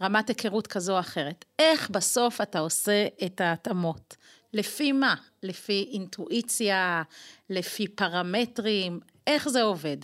ברמת 0.00 0.28
היכרות 0.28 0.66
כזו 0.66 0.94
או 0.94 1.00
אחרת. 1.00 1.44
איך 1.58 1.90
בסוף 1.90 2.40
אתה 2.40 2.58
עושה 2.58 3.06
את 3.26 3.40
ההתאמות? 3.40 4.16
לפי 4.52 4.92
מה? 4.92 5.14
לפי 5.42 5.88
אינטואיציה? 5.92 7.02
לפי 7.50 7.88
פרמטרים? 7.88 9.00
איך 9.26 9.48
זה 9.48 9.62
עובד? 9.62 9.96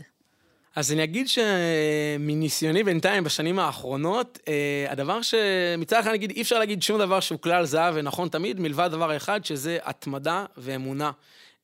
אז 0.79 0.93
אני 0.93 1.05
אגיד 1.05 1.27
שמניסיוני 1.29 2.83
בינתיים 2.83 3.25
בשנים 3.25 3.59
האחרונות, 3.59 4.39
אה, 4.49 4.87
הדבר 4.89 5.23
שמצד 5.23 6.01
אחד 6.01 6.13
נגיד 6.13 6.31
אי 6.31 6.43
אפשר 6.43 6.59
להגיד 6.59 6.83
שום 6.83 6.99
דבר 6.99 7.21
שהוא 7.21 7.41
כלל 7.41 7.65
זהב 7.65 7.95
ונכון 7.97 8.29
תמיד, 8.29 8.61
מלבד 8.61 8.89
דבר 8.93 9.17
אחד 9.17 9.45
שזה 9.45 9.79
התמדה 9.83 10.45
ואמונה. 10.57 11.11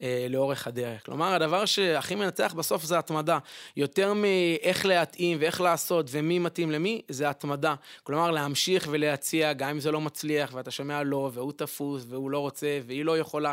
אה, 0.03 0.27
לאורך 0.31 0.67
הדרך. 0.67 1.05
כלומר, 1.05 1.35
הדבר 1.35 1.65
שהכי 1.65 2.15
מנצח 2.15 2.53
בסוף 2.53 2.85
זה 2.85 2.99
התמדה. 2.99 3.39
יותר 3.77 4.13
מאיך 4.15 4.87
להתאים 4.87 5.39
ואיך 5.41 5.61
לעשות 5.61 6.07
ומי 6.11 6.39
מתאים 6.39 6.71
למי, 6.71 7.03
זה 7.09 7.31
התמדה. 7.31 7.75
כלומר, 8.03 8.31
להמשיך 8.31 8.89
ולהציע, 8.91 9.53
גם 9.53 9.69
אם 9.69 9.81
זה 9.81 9.91
לא 9.91 10.01
מצליח 10.01 10.51
ואתה 10.55 10.71
שומע 10.71 11.03
לא, 11.03 11.31
והוא 11.35 11.53
תפוס 11.53 12.05
והוא 12.09 12.31
לא 12.31 12.39
רוצה 12.39 12.79
והיא 12.87 13.05
לא 13.05 13.19
יכולה. 13.19 13.53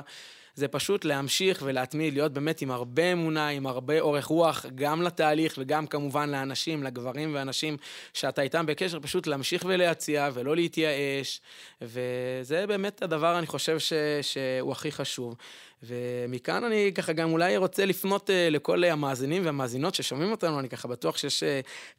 זה 0.55 0.67
פשוט 0.67 1.05
להמשיך 1.05 1.61
ולהתמיד, 1.65 2.13
להיות 2.13 2.33
באמת 2.33 2.61
עם 2.61 2.71
הרבה 2.71 3.11
אמונה, 3.11 3.47
עם 3.47 3.67
הרבה 3.67 3.99
אורך 3.99 4.25
רוח, 4.25 4.65
גם 4.75 5.01
לתהליך 5.01 5.55
וגם 5.57 5.87
כמובן 5.87 6.29
לאנשים, 6.29 6.83
לגברים 6.83 7.35
ואנשים 7.35 7.77
שאתה 8.13 8.41
איתם 8.41 8.65
בקשר, 8.65 8.99
פשוט 8.99 9.27
להמשיך 9.27 9.65
ולהציע 9.67 10.29
ולא 10.33 10.55
להתייאש, 10.55 11.41
וזה 11.81 12.67
באמת 12.67 13.01
הדבר, 13.01 13.37
אני 13.37 13.47
חושב, 13.47 13.79
ש, 13.79 13.93
שהוא 14.21 14.71
הכי 14.71 14.91
חשוב. 14.91 15.35
ומכאן 15.83 16.63
אני 16.63 16.91
ככה 16.95 17.13
גם 17.13 17.31
אולי 17.31 17.57
רוצה 17.57 17.85
לפנות 17.85 18.29
uh, 18.29 18.33
לכל 18.51 18.83
המאזינים 18.83 19.45
והמאזינות 19.45 19.95
ששומעים 19.95 20.31
אותנו, 20.31 20.59
אני 20.59 20.69
ככה 20.69 20.87
בטוח 20.87 21.17
שיש 21.17 21.43
uh, 21.43 21.45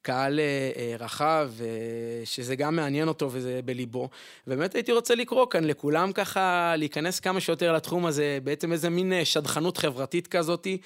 קהל 0.03 0.41
uh, 0.41 1.03
רחב, 1.03 1.51
שזה 2.25 2.57
גם 2.57 2.77
מעניין 2.77 3.09
אותו 3.09 3.29
וזה 3.33 3.61
בליבו. 3.65 4.09
ובאמת 4.47 4.75
הייתי 4.75 4.93
רוצה 4.93 5.15
לקרוא 5.15 5.47
כאן 5.51 5.65
לכולם 5.65 6.13
ככה, 6.13 6.75
להיכנס 6.77 7.21
כמה 7.21 7.41
שיותר 7.41 7.73
לתחום 7.73 8.07
הזה, 8.07 8.39
בעצם 8.45 8.73
איזה 8.73 8.91
מין 8.91 9.25
שדכנות 9.25 9.77
חברתית 9.79 10.27
כזאתי. 10.27 10.79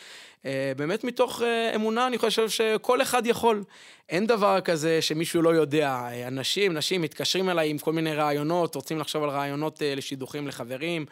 אה, 0.47 0.73
באמת 0.77 1.05
מתוך 1.05 1.43
אה, 1.43 1.75
אמונה, 1.75 2.07
אני 2.07 2.19
חושב 2.19 2.49
שכל 2.49 3.03
אחד 3.03 3.27
יכול. 3.27 3.65
אין 4.09 4.27
דבר 4.27 4.61
כזה 4.61 5.03
שמישהו 5.03 5.43
לא 5.43 5.51
יודע. 5.51 5.89
אה, 5.89 6.29
אנשים, 6.29 6.73
נשים 6.73 7.03
מתקשרים 7.03 7.51
אליי 7.51 7.71
עם 7.71 7.79
כל 7.79 7.93
מיני 7.93 8.15
רעיונות, 8.15 8.75
רוצים 8.75 8.99
לחשוב 8.99 9.23
על 9.23 9.31
רעיונות 9.31 9.83
לשידוכים 9.97 10.49
לחברים, 10.49 11.07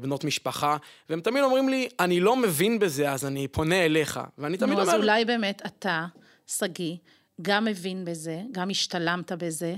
בנות 0.00 0.24
משפחה, 0.24 0.76
והם 1.08 1.20
תמיד 1.20 1.42
אומרים 1.42 1.68
לי, 1.68 1.88
אני 2.00 2.20
לא 2.20 2.36
מבין 2.36 2.78
בזה, 2.78 3.10
אז 3.10 3.26
אני 3.26 3.48
פונה 3.48 3.84
אליך. 3.84 4.20
ואני 4.38 4.56
תמיד 4.56 4.72
אומר... 4.72 4.84
נו, 4.84 4.90
אז 4.90 4.96
אולי 4.96 5.24
באמת 5.24 5.62
אתה, 5.66 6.06
שגיא, 6.46 6.96
גם 7.42 7.64
מבין 7.64 8.04
בזה, 8.04 8.40
גם 8.52 8.70
השתלמת 8.70 9.32
בזה, 9.32 9.74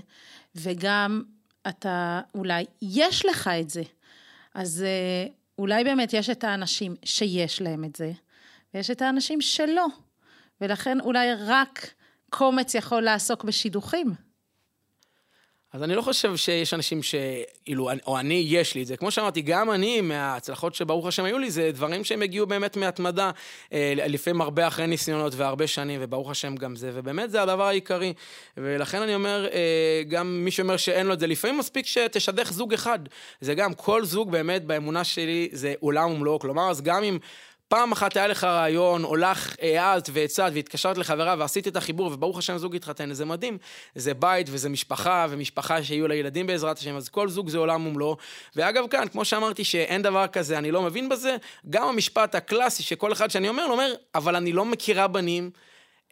וגם 0.55 1.23
אתה, 1.69 2.21
אולי 2.35 2.65
יש 2.83 3.27
לך 3.27 3.51
את 3.61 3.71
זה. 3.71 3.83
אז 4.55 4.85
אולי 5.59 5.85
באמת 5.85 6.13
יש 6.13 6.31
את 6.31 6.45
האנשים 6.45 6.95
שיש 7.05 7.63
להם 7.63 7.85
את 7.85 7.97
זה, 7.97 8.13
ויש 8.75 8.91
את 8.91 9.03
האנשים 9.03 9.41
שלא. 9.41 9.87
ולכן 10.61 11.01
אולי 11.01 11.29
רק 11.47 11.95
קומץ 12.31 12.75
יכול 12.75 13.03
לעסוק 13.03 13.45
בשידוכים. 13.45 14.15
אז 15.73 15.83
אני 15.83 15.95
לא 15.95 16.03
חושב 16.03 16.37
שיש 16.37 16.75
אנשים 16.75 17.03
שאילו, 17.03 17.91
או 18.07 18.19
אני, 18.19 18.45
יש 18.49 18.75
לי 18.75 18.83
את 18.83 18.87
זה. 18.87 18.97
כמו 18.97 19.11
שאמרתי, 19.11 19.43
גם 19.43 19.71
אני, 19.71 20.01
מההצלחות 20.01 20.75
שברוך 20.75 21.07
השם 21.07 21.25
היו 21.25 21.39
לי, 21.39 21.51
זה 21.51 21.71
דברים 21.73 22.05
שהם 22.05 22.23
הגיעו 22.23 22.47
באמת 22.47 22.77
מהתמדה, 22.77 23.31
אה, 23.73 23.93
לפעמים 23.97 24.41
הרבה 24.41 24.67
אחרי 24.67 24.87
ניסיונות 24.87 25.33
והרבה 25.37 25.67
שנים, 25.67 26.01
וברוך 26.03 26.31
השם 26.31 26.57
גם 26.57 26.77
זה, 26.77 26.91
ובאמת 26.95 27.31
זה 27.31 27.43
הדבר 27.43 27.65
העיקרי. 27.65 28.13
ולכן 28.57 29.03
אני 29.03 29.15
אומר, 29.15 29.47
אה, 29.53 30.03
גם 30.09 30.45
מי 30.45 30.51
שאומר 30.51 30.77
שאין 30.77 31.07
לו 31.07 31.13
את 31.13 31.21
זה, 31.21 31.27
לפעמים 31.27 31.59
מספיק 31.59 31.87
שתשדך 31.87 32.53
זוג 32.53 32.75
אחד. 32.75 32.99
זה 33.41 33.55
גם, 33.55 33.75
כל 33.75 34.05
זוג 34.05 34.31
באמת, 34.31 34.65
באמונה 34.65 35.05
שלי, 35.05 35.49
זה 35.53 35.75
עולם 35.81 36.11
ומלואו. 36.11 36.39
כלומר, 36.39 36.71
אז 36.71 36.83
גם 36.83 37.03
אם... 37.03 37.19
פעם 37.69 37.93
אחת 37.93 38.17
היה 38.17 38.27
לך 38.27 38.45
רעיון, 38.45 39.05
או 39.05 39.17
לך 39.17 39.57
העלת 39.63 40.11
והצעת 40.13 40.53
והתקשרת 40.55 40.99
לחברה 40.99 41.35
ועשית 41.39 41.69
את 41.69 41.77
החיבור, 41.77 42.07
וברוך 42.13 42.39
השם 42.39 42.57
זוג 42.57 42.77
התחתן, 42.77 43.13
זה 43.13 43.25
מדהים. 43.25 43.59
זה 43.95 44.15
בית 44.15 44.47
וזה 44.51 44.69
משפחה, 44.69 45.27
ומשפחה 45.31 45.83
שיהיו 45.83 46.09
לה 46.09 46.15
ילדים 46.15 46.47
בעזרת 46.47 46.79
השם, 46.79 46.97
אז 46.97 47.09
כל 47.09 47.29
זוג 47.29 47.49
זה 47.49 47.59
עולם 47.59 47.87
ומלואו. 47.87 48.17
ואגב, 48.57 48.85
כאן, 48.91 49.09
כמו 49.09 49.25
שאמרתי 49.25 49.65
שאין 49.65 50.03
דבר 50.03 50.27
כזה, 50.27 50.59
אני 50.59 50.71
לא 50.71 50.83
מבין 50.83 51.09
בזה, 51.09 51.37
גם 51.71 51.89
המשפט 51.89 52.35
הקלאסי 52.35 52.83
שכל 52.83 53.13
אחד 53.13 53.31
שאני 53.31 53.49
אומר, 53.49 53.67
אומר, 53.71 53.93
אבל 54.15 54.37
אני 54.37 54.53
לא 54.53 54.65
מכירה 54.65 55.07
בנים. 55.07 55.51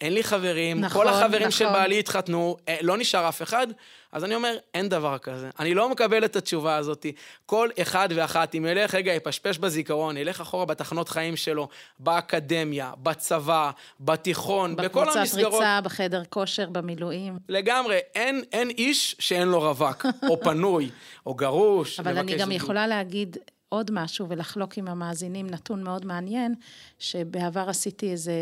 אין 0.01 0.15
לי 0.15 0.23
חברים, 0.25 0.81
נכון, 0.81 1.03
כל 1.03 1.09
החברים 1.09 1.41
נכון. 1.41 1.51
של 1.51 1.65
בעלי 1.65 1.99
התחתנו, 1.99 2.57
אה, 2.69 2.77
לא 2.81 2.97
נשאר 2.97 3.29
אף 3.29 3.43
אחד, 3.43 3.67
אז 4.12 4.25
אני 4.25 4.35
אומר, 4.35 4.57
אין 4.75 4.88
דבר 4.88 5.19
כזה. 5.19 5.50
אני 5.59 5.75
לא 5.75 5.88
מקבל 5.88 6.25
את 6.25 6.37
התשובה 6.37 6.76
הזאת. 6.76 7.07
כל 7.47 7.69
אחד 7.83 8.09
ואחת, 8.14 8.54
אם 8.54 8.66
ילך 8.66 8.95
רגע, 8.95 9.12
יפשפש 9.12 9.59
בזיכרון, 9.59 10.16
ילך 10.16 10.40
אחורה 10.40 10.64
בתחנות 10.64 11.09
חיים 11.09 11.37
שלו, 11.37 11.69
באקדמיה, 11.99 12.92
בצבא, 13.02 13.71
בתיכון, 14.00 14.76
בכל 14.76 15.09
המסגרות. 15.09 15.45
בקבוצת 15.45 15.54
ריצה, 15.54 15.81
בחדר 15.81 16.23
כושר, 16.28 16.71
במילואים. 16.71 17.38
לגמרי, 17.49 17.99
אין, 18.14 18.42
אין 18.52 18.71
איש 18.71 19.16
שאין 19.19 19.49
לו 19.49 19.61
רווק, 19.61 20.07
או 20.28 20.40
פנוי, 20.40 20.90
או 21.26 21.35
גרוש. 21.35 22.00
אבל 22.00 22.19
אני 22.19 22.37
גם 22.38 22.52
יכולה 22.52 22.87
להגיד 22.87 23.37
עוד 23.69 23.90
משהו 23.90 24.28
ולחלוק 24.28 24.78
עם 24.78 24.88
המאזינים 24.88 25.47
נתון 25.47 25.83
מאוד 25.83 26.07
מעניין, 26.07 26.54
שבעבר 26.99 27.69
עשיתי 27.69 28.11
איזה 28.11 28.33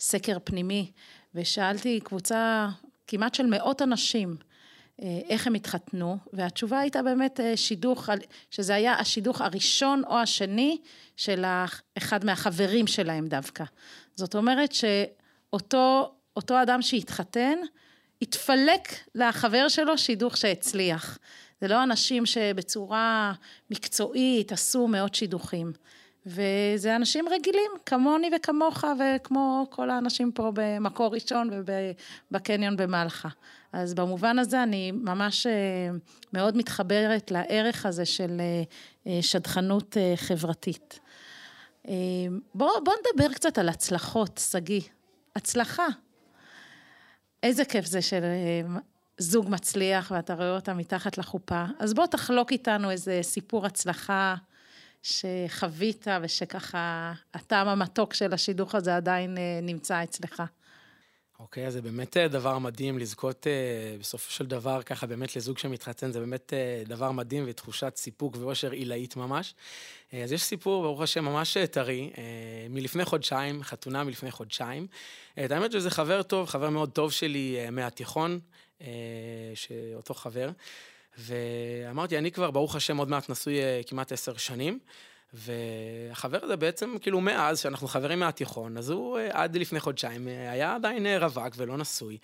סקר 0.00 0.36
פנימי, 0.44 0.90
ושאלתי 1.34 2.00
קבוצה 2.00 2.68
כמעט 3.06 3.34
של 3.34 3.46
מאות 3.46 3.82
אנשים, 3.82 4.36
איך 5.02 5.46
הם 5.46 5.54
התחתנו, 5.54 6.16
והתשובה 6.32 6.80
הייתה 6.80 7.02
באמת 7.02 7.40
אה, 7.40 7.56
שידוך, 7.56 8.08
שזה 8.50 8.74
היה 8.74 8.94
השידוך 8.94 9.40
הראשון 9.40 10.02
או 10.06 10.18
השני 10.18 10.78
של 11.16 11.44
אחד 11.98 12.24
מהחברים 12.24 12.86
שלהם 12.86 13.26
דווקא. 13.26 13.64
זאת 14.14 14.34
אומרת 14.34 14.72
שאותו 14.72 16.12
אדם 16.62 16.82
שהתחתן, 16.82 17.58
התפלק 18.22 18.88
לחבר 19.14 19.68
שלו 19.68 19.98
שידוך 19.98 20.36
שהצליח. 20.36 21.18
זה 21.60 21.68
לא 21.68 21.82
אנשים 21.82 22.26
שבצורה 22.26 23.32
מקצועית 23.70 24.52
עשו 24.52 24.88
מאות 24.88 25.14
שידוכים. 25.14 25.72
וזה 26.26 26.96
אנשים 26.96 27.28
רגילים, 27.28 27.70
כמוני 27.86 28.30
וכמוך, 28.36 28.84
וכמו 28.84 29.66
כל 29.70 29.90
האנשים 29.90 30.32
פה 30.32 30.50
במקור 30.54 31.14
ראשון 31.14 31.50
ובקניון 32.30 32.76
במלחה. 32.76 33.28
אז 33.76 33.94
במובן 33.94 34.38
הזה 34.38 34.62
אני 34.62 34.92
ממש 34.92 35.46
אה, 35.46 35.52
מאוד 36.32 36.56
מתחברת 36.56 37.30
לערך 37.30 37.86
הזה 37.86 38.04
של 38.04 38.40
אה, 38.40 38.62
אה, 39.06 39.22
שדכנות 39.22 39.96
חברתית. 40.16 41.00
בואו 42.54 42.84
בוא 42.84 42.92
נדבר 42.92 43.32
קצת 43.32 43.58
על 43.58 43.68
הצלחות, 43.68 44.40
שגיא. 44.50 44.80
הצלחה. 45.36 45.86
איזה 47.42 47.64
כיף 47.64 47.84
זה 47.84 48.02
של 48.02 48.22
זוג 49.18 49.48
מצליח 49.48 50.12
ואתה 50.14 50.34
רואה 50.34 50.54
אותה 50.54 50.74
מתחת 50.74 51.18
לחופה. 51.18 51.64
אז 51.78 51.94
בוא 51.94 52.06
תחלוק 52.06 52.52
איתנו 52.52 52.90
איזה 52.90 53.18
סיפור 53.22 53.66
הצלחה 53.66 54.34
שחווית 55.02 56.06
ושככה 56.22 57.12
הטעם 57.34 57.68
המתוק 57.68 58.14
של 58.14 58.34
השידוך 58.34 58.74
הזה 58.74 58.96
עדיין 58.96 59.36
נמצא 59.62 60.02
אצלך. 60.02 60.42
אוקיי, 61.40 61.66
אז 61.66 61.72
זה 61.72 61.82
באמת 61.82 62.16
אה, 62.16 62.28
דבר 62.28 62.58
מדהים 62.58 62.98
לזכות 62.98 63.46
uh, 63.46 64.00
בסופו 64.00 64.32
של 64.32 64.46
דבר 64.46 64.82
ככה 64.82 65.06
באמת 65.06 65.36
לזוג 65.36 65.58
שמתחתן, 65.58 66.12
זה 66.12 66.20
באמת 66.20 66.52
uh, 66.52 66.88
דבר 66.88 67.12
מדהים 67.12 67.44
ותחושת 67.46 67.92
סיפוק 67.96 68.36
ואושר 68.40 68.70
עילאית 68.70 69.16
ממש. 69.16 69.54
אז 70.12 70.32
יש 70.32 70.42
סיפור, 70.42 70.82
ברוך 70.82 71.00
השם, 71.00 71.24
ממש 71.24 71.56
טרי, 71.56 72.10
מלפני 72.70 73.04
חודשיים, 73.04 73.62
חתונה 73.62 74.04
מלפני 74.04 74.30
חודשיים. 74.30 74.86
את 75.44 75.50
האמת 75.50 75.72
שזה 75.72 75.90
חבר 75.90 76.22
טוב, 76.22 76.48
חבר 76.48 76.70
מאוד 76.70 76.90
טוב 76.90 77.12
שלי 77.12 77.56
מהתיכון, 77.72 78.40
שאותו 79.54 80.14
חבר. 80.14 80.50
ואמרתי, 81.18 82.18
אני 82.18 82.32
כבר, 82.32 82.50
ברוך 82.50 82.76
השם, 82.76 82.96
עוד 82.96 83.08
מעט 83.08 83.30
נשוי 83.30 83.58
כמעט 83.86 84.12
עשר 84.12 84.36
שנים. 84.36 84.78
והחבר 85.32 86.38
הזה 86.42 86.56
בעצם, 86.56 86.94
כאילו 87.00 87.20
מאז 87.20 87.58
שאנחנו 87.58 87.88
חברים 87.88 88.20
מהתיכון, 88.20 88.76
אז 88.78 88.90
הוא 88.90 89.18
אה, 89.18 89.28
עד 89.32 89.56
לפני 89.56 89.80
חודשיים 89.80 90.28
אה, 90.28 90.50
היה 90.50 90.74
עדיין 90.74 91.06
אה, 91.06 91.18
רווק 91.18 91.54
ולא 91.56 91.76
נשוי. 91.76 92.18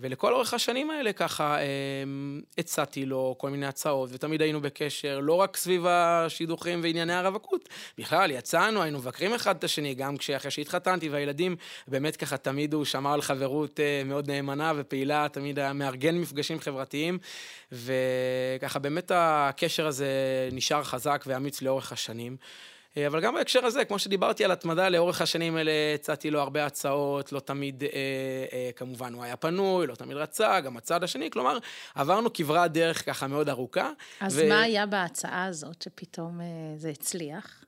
ולכל 0.00 0.32
אורך 0.32 0.54
השנים 0.54 0.90
האלה 0.90 1.12
ככה 1.12 1.58
הצעתי 2.58 3.06
לו 3.06 3.34
כל 3.38 3.50
מיני 3.50 3.66
הצעות, 3.66 4.10
ותמיד 4.12 4.42
היינו 4.42 4.60
בקשר, 4.60 5.20
לא 5.20 5.32
רק 5.32 5.56
סביב 5.56 5.86
השידוכים 5.86 6.80
וענייני 6.82 7.12
הרווקות, 7.12 7.68
בכלל 7.98 8.30
יצאנו, 8.30 8.82
היינו 8.82 8.98
מבקרים 8.98 9.34
אחד 9.34 9.56
את 9.56 9.64
השני, 9.64 9.94
גם 9.94 10.16
כשאחרי 10.16 10.50
שהתחתנתי 10.50 11.08
והילדים, 11.08 11.56
באמת 11.88 12.16
ככה 12.16 12.36
תמיד 12.36 12.74
הוא 12.74 12.84
שמר 12.84 13.12
על 13.12 13.22
חברות 13.22 13.80
מאוד 14.04 14.30
נאמנה 14.30 14.72
ופעילה, 14.76 15.26
תמיד 15.32 15.58
היה 15.58 15.72
מארגן 15.72 16.18
מפגשים 16.18 16.60
חברתיים, 16.60 17.18
וככה 17.72 18.78
באמת 18.78 19.12
הקשר 19.14 19.86
הזה 19.86 20.08
נשאר 20.52 20.84
חזק 20.84 21.24
ואמיץ 21.26 21.62
לאורך 21.62 21.75
לאורך 21.76 21.92
השנים. 21.92 22.36
אה, 22.96 23.06
אבל 23.06 23.20
גם 23.20 23.34
בהקשר 23.34 23.64
הזה, 23.64 23.84
כמו 23.84 23.98
שדיברתי 23.98 24.44
על 24.44 24.50
התמדה, 24.50 24.88
לאורך 24.88 25.20
השנים 25.20 25.56
האלה 25.56 25.72
הצעתי 25.94 26.30
לו 26.30 26.40
הרבה 26.40 26.66
הצעות, 26.66 27.32
לא 27.32 27.40
תמיד, 27.40 27.84
אה, 27.84 27.88
אה, 28.52 28.70
כמובן, 28.76 29.14
הוא 29.14 29.24
היה 29.24 29.36
פנוי, 29.36 29.86
לא 29.86 29.94
תמיד 29.94 30.16
רצה, 30.16 30.60
גם 30.60 30.76
הצד 30.76 31.04
השני, 31.04 31.30
כלומר, 31.30 31.58
עברנו 31.94 32.32
כברת 32.32 32.72
דרך 32.72 33.06
ככה 33.06 33.26
מאוד 33.26 33.48
ארוכה. 33.48 33.90
אז 34.20 34.38
ו... 34.38 34.48
מה 34.48 34.62
היה 34.62 34.86
בהצעה 34.86 35.44
הזאת 35.44 35.82
שפתאום 35.82 36.40
אה, 36.40 36.46
זה 36.76 36.88
הצליח? 36.88 37.64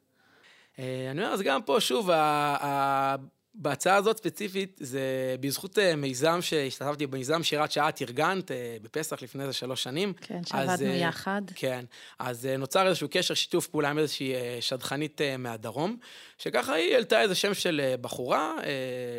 אה, 0.79 1.09
אני 1.11 1.21
אומר, 1.21 1.33
אז 1.33 1.43
גם 1.43 1.63
פה, 1.63 1.77
שוב, 1.81 2.11
ה... 2.11 3.17
בהצעה 3.61 3.97
הזאת 3.97 4.17
ספציפית, 4.17 4.77
זה 4.81 5.01
בזכות 5.41 5.79
אה, 5.79 5.97
מיזם 5.97 6.43
שהשתתפתי 6.43 7.07
במיזם 7.07 7.43
שירת 7.43 7.73
שעה, 7.73 7.89
את 7.89 8.03
ארגנת 8.03 8.51
אה, 8.51 8.77
בפסח 8.83 9.23
לפני 9.23 9.43
איזה 9.43 9.53
שלוש 9.53 9.83
שנים. 9.83 10.13
כן, 10.21 10.45
שעבדנו 10.47 10.73
אז, 10.73 11.01
יחד. 11.01 11.43
כן, 11.55 11.85
אז 12.19 12.49
נוצר 12.59 12.87
איזשהו 12.89 13.09
קשר, 13.11 13.35
שיתוף 13.35 13.67
פעולה 13.67 13.91
עם 13.91 13.99
איזושהי 13.99 14.33
שדכנית 14.61 15.21
מהדרום, 15.39 15.97
שככה 16.39 16.75
היא 16.75 16.95
העלתה 16.95 17.21
איזה 17.21 17.35
שם 17.35 17.55
של 17.55 17.95
בחורה 18.01 18.55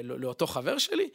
לא, 0.03 0.19
לאותו 0.19 0.47
חבר 0.47 0.77
שלי, 0.77 1.09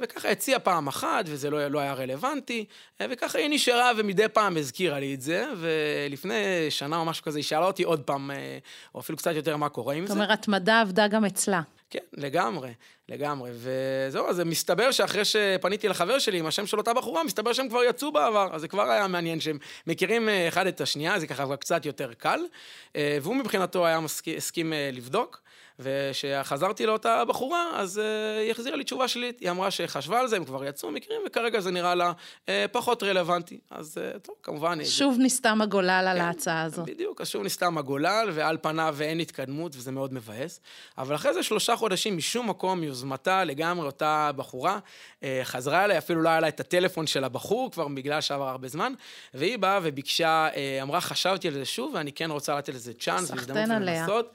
וככה 0.00 0.28
הציעה 0.28 0.58
פעם 0.58 0.88
אחת, 0.88 1.24
וזה 1.28 1.50
לא, 1.50 1.68
לא 1.68 1.78
היה 1.78 1.94
רלוונטי, 1.94 2.64
וככה 3.02 3.38
היא 3.38 3.50
נשארה 3.50 3.90
ומדי 3.96 4.28
פעם 4.28 4.56
הזכירה 4.56 5.00
לי 5.00 5.14
את 5.14 5.20
זה, 5.20 5.46
ולפני 5.56 6.70
שנה 6.70 6.96
או 6.96 7.04
משהו 7.04 7.24
כזה, 7.24 7.38
היא 7.38 7.44
שאלה 7.44 7.66
אותי 7.66 7.82
עוד 7.82 8.00
פעם, 8.00 8.30
או 8.94 9.00
אפילו 9.00 9.18
קצת 9.18 9.32
יותר 9.34 9.56
מה 9.56 9.68
קורה 9.68 9.94
עם 9.94 10.06
זה. 10.06 10.08
זאת 10.08 10.16
אומרת, 10.16 10.30
התמדה 10.30 10.80
עבדה 10.80 11.08
גם 11.08 11.24
אצלה. 11.24 11.62
כן, 11.94 12.04
לגמרי, 12.12 12.70
לגמרי. 13.08 13.50
וזהו, 13.54 14.28
אז 14.28 14.40
מסתבר 14.40 14.90
שאחרי 14.90 15.24
שפניתי 15.24 15.88
לחבר 15.88 16.18
שלי 16.18 16.38
עם 16.38 16.46
השם 16.46 16.66
של 16.66 16.78
אותה 16.78 16.94
בחורה, 16.94 17.24
מסתבר 17.24 17.52
שהם 17.52 17.68
כבר 17.68 17.84
יצאו 17.84 18.12
בעבר, 18.12 18.48
אז 18.52 18.60
זה 18.60 18.68
כבר 18.68 18.90
היה 18.90 19.06
מעניין 19.06 19.40
שהם 19.40 19.58
מכירים 19.86 20.28
אה, 20.28 20.48
אחד 20.48 20.66
את 20.66 20.80
השנייה, 20.80 21.18
זה 21.18 21.26
ככה 21.26 21.56
קצת 21.56 21.86
יותר 21.86 22.14
קל. 22.14 22.40
אה, 22.96 23.18
והוא 23.22 23.36
מבחינתו 23.36 23.86
היה 23.86 24.00
מסכים, 24.00 24.36
הסכים 24.36 24.72
אה, 24.72 24.90
לבדוק. 24.92 25.40
וכשחזרתי 25.78 26.86
לאותה 26.86 27.24
בחורה, 27.24 27.70
אז 27.74 27.98
uh, 27.98 28.40
היא 28.42 28.50
החזירה 28.50 28.76
לי 28.76 28.84
תשובה 28.84 29.08
שלילית. 29.08 29.40
היא 29.40 29.50
אמרה 29.50 29.70
שחשבה 29.70 30.20
על 30.20 30.28
זה, 30.28 30.36
הם 30.36 30.44
כבר 30.44 30.64
יצאו 30.64 30.90
מקרים, 30.90 31.20
וכרגע 31.26 31.60
זה 31.60 31.70
נראה 31.70 31.94
לה 31.94 32.12
uh, 32.46 32.48
פחות 32.72 33.02
רלוונטי. 33.02 33.58
אז 33.70 33.98
uh, 33.98 34.18
טוב, 34.18 34.34
כמובן... 34.42 34.84
שוב. 34.84 35.16
נסתם 35.20 35.60
הגולל 35.62 36.00
כן, 36.04 36.08
על 36.08 36.18
ההצעה 36.20 36.62
הזו. 36.62 36.84
בדיוק, 36.84 37.20
אז 37.20 37.28
שוב 37.28 37.44
נסתם 37.44 37.78
הגולל, 37.78 38.30
ועל 38.32 38.58
פניו 38.62 38.96
אין 39.00 39.20
התקדמות, 39.20 39.76
וזה 39.76 39.92
מאוד 39.92 40.14
מבאס. 40.14 40.60
אבל 40.98 41.14
אחרי 41.14 41.34
זה 41.34 41.42
שלושה 41.42 41.76
חודשים, 41.76 42.16
משום 42.16 42.50
מקום, 42.50 42.80
מיוזמתה 42.80 43.44
לגמרי 43.44 43.86
אותה 43.86 44.30
בחורה, 44.36 44.78
חזרה 45.42 45.84
אליי, 45.84 45.98
אפילו 45.98 46.22
לא 46.22 46.28
היה 46.28 46.40
לה 46.40 46.48
את 46.48 46.60
הטלפון 46.60 47.06
של 47.06 47.24
הבחור, 47.24 47.70
כבר 47.70 47.88
בגלל 47.88 48.20
שעבר 48.20 48.48
הרבה 48.48 48.68
זמן, 48.68 48.92
והיא 49.34 49.58
באה 49.58 49.80
וביקשה, 49.82 50.48
אמרה, 50.82 51.00
חשבתי 51.00 51.48
על 51.48 51.54
זה 51.54 51.64
שוב, 51.64 51.94
ואני 51.94 52.12
כן 52.12 52.30
רוצה 52.30 52.58
לתת 52.58 52.74
לזה 52.74 52.92
צ'אנס, 52.94 53.30
והזדמנות 53.30 53.82
לנסות. 53.82 54.34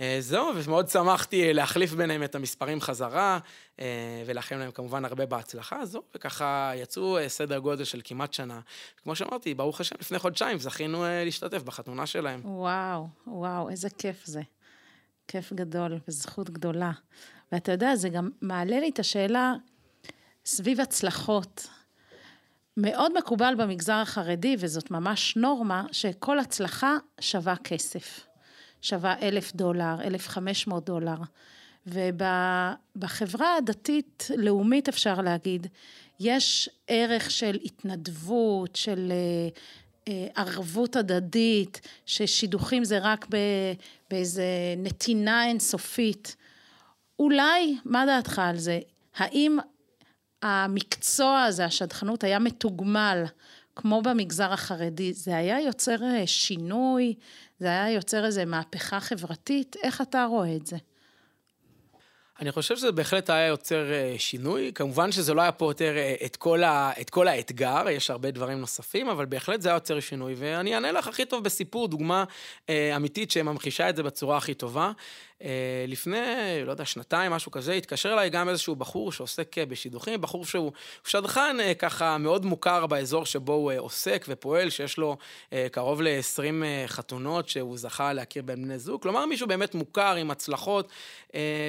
אה, 0.00 0.16
זהו, 0.20 0.50
ומאוד 0.54 0.88
שמחתי 0.88 1.52
להחליף 1.52 1.92
ביניהם 1.92 2.22
את 2.22 2.34
המספרים 2.34 2.80
חזרה, 2.80 3.38
אה, 3.80 4.22
ולאחל 4.26 4.56
להם 4.56 4.70
כמובן 4.70 5.04
הרבה 5.04 5.26
בהצלחה, 5.26 5.86
זהו, 5.86 6.02
וככה 6.14 6.72
יצאו 6.76 7.18
אה, 7.18 7.28
סדר 7.28 7.58
גודל 7.58 7.84
של 7.84 8.00
כמעט 8.04 8.32
שנה. 8.32 8.60
כמו 9.02 9.16
שאמרתי, 9.16 9.54
ברוך 9.54 9.80
השם, 9.80 9.96
לפני 10.00 10.18
חודשיים 10.18 10.58
זכינו 10.58 11.04
להשתתף 11.24 11.62
בחתונה 11.62 12.06
שלהם. 12.06 12.40
וואו, 12.44 13.08
וואו, 13.26 13.70
איזה 13.70 13.90
כיף 13.90 14.26
זה. 14.26 14.42
כיף 15.28 15.52
גדול 15.52 15.98
וזכות 16.08 16.50
גדולה. 16.50 16.92
ואתה 17.52 17.72
יודע, 17.72 17.96
זה 17.96 18.08
גם 18.08 18.30
מעלה 18.42 18.80
לי 18.80 18.88
את 18.88 18.98
השאלה 18.98 19.52
סביב 20.44 20.80
הצלחות. 20.80 21.68
מאוד 22.76 23.18
מקובל 23.18 23.54
במגזר 23.58 23.94
החרדי, 23.94 24.56
וזאת 24.58 24.90
ממש 24.90 25.36
נורמה, 25.36 25.84
שכל 25.92 26.38
הצלחה 26.38 26.96
שווה 27.20 27.56
כסף. 27.56 28.26
שווה 28.84 29.14
אלף 29.22 29.54
דולר, 29.54 29.94
אלף 30.04 30.28
חמש 30.28 30.66
מאות 30.66 30.84
דולר. 30.84 31.16
ובחברה 31.86 33.56
הדתית 33.56 34.30
לאומית 34.36 34.88
אפשר 34.88 35.20
להגיד, 35.20 35.66
יש 36.20 36.70
ערך 36.88 37.30
של 37.30 37.58
התנדבות, 37.64 38.76
של 38.76 39.12
אה, 39.12 39.48
אה, 40.08 40.42
ערבות 40.42 40.96
הדדית, 40.96 41.80
ששידוכים 42.06 42.84
זה 42.84 42.98
רק 42.98 43.26
באיזה 44.10 44.44
נתינה 44.76 45.46
אינסופית. 45.46 46.36
אולי, 47.18 47.78
מה 47.84 48.06
דעתך 48.06 48.38
על 48.38 48.56
זה? 48.58 48.80
האם 49.16 49.58
המקצוע 50.42 51.42
הזה, 51.42 51.64
השדכנות, 51.64 52.24
היה 52.24 52.38
מתוגמל 52.38 53.24
כמו 53.76 54.02
במגזר 54.02 54.52
החרדי, 54.52 55.12
זה 55.12 55.36
היה 55.36 55.60
יוצר 55.60 56.02
אה, 56.02 56.26
שינוי, 56.26 57.14
זה 57.58 57.66
היה 57.66 57.90
יוצר 57.90 58.24
איזו 58.24 58.42
מהפכה 58.46 59.00
חברתית, 59.00 59.76
איך 59.82 60.00
אתה 60.00 60.24
רואה 60.24 60.56
את 60.56 60.66
זה? 60.66 60.76
אני 62.40 62.52
חושב 62.52 62.76
שזה 62.76 62.92
בהחלט 62.92 63.30
היה 63.30 63.46
יוצר 63.46 63.92
אה, 63.92 64.14
שינוי. 64.18 64.72
כמובן 64.74 65.12
שזה 65.12 65.34
לא 65.34 65.42
היה 65.42 65.52
פותר 65.52 65.96
אה, 65.96 66.14
את 66.24 66.36
כל, 66.36 66.62
ה, 66.62 66.92
את 67.00 67.10
כל 67.10 67.28
האתגר, 67.28 67.88
יש 67.90 68.10
הרבה 68.10 68.30
דברים 68.30 68.60
נוספים, 68.60 69.08
אבל 69.08 69.26
בהחלט 69.26 69.60
זה 69.60 69.68
היה 69.68 69.76
יוצר 69.76 70.00
שינוי. 70.00 70.34
ואני 70.38 70.74
אענה 70.74 70.92
לך 70.92 71.08
הכי 71.08 71.24
טוב 71.24 71.44
בסיפור, 71.44 71.88
דוגמה 71.88 72.24
אה, 72.68 72.96
אמיתית 72.96 73.30
שממחישה 73.30 73.88
את 73.88 73.96
זה 73.96 74.02
בצורה 74.02 74.36
הכי 74.36 74.54
טובה. 74.54 74.92
לפני, 75.88 76.18
לא 76.64 76.70
יודע, 76.70 76.84
שנתיים, 76.84 77.32
משהו 77.32 77.50
כזה, 77.52 77.72
התקשר 77.72 78.12
אליי 78.12 78.30
גם 78.30 78.48
איזשהו 78.48 78.76
בחור 78.76 79.12
שעוסק 79.12 79.58
בשידוכים, 79.58 80.20
בחור 80.20 80.44
שהוא 80.44 80.72
שדכן 81.04 81.56
ככה 81.78 82.18
מאוד 82.18 82.44
מוכר 82.44 82.86
באזור 82.86 83.26
שבו 83.26 83.52
הוא 83.52 83.72
עוסק 83.78 84.24
ופועל, 84.28 84.70
שיש 84.70 84.98
לו 84.98 85.16
קרוב 85.72 86.02
ל-20 86.02 86.62
חתונות 86.86 87.48
שהוא 87.48 87.78
זכה 87.78 88.12
להכיר 88.12 88.42
בין 88.42 88.64
בני 88.64 88.78
זוג, 88.78 89.02
כלומר 89.02 89.26
מישהו 89.26 89.46
באמת 89.46 89.74
מוכר 89.74 90.14
עם 90.14 90.30
הצלחות, 90.30 90.88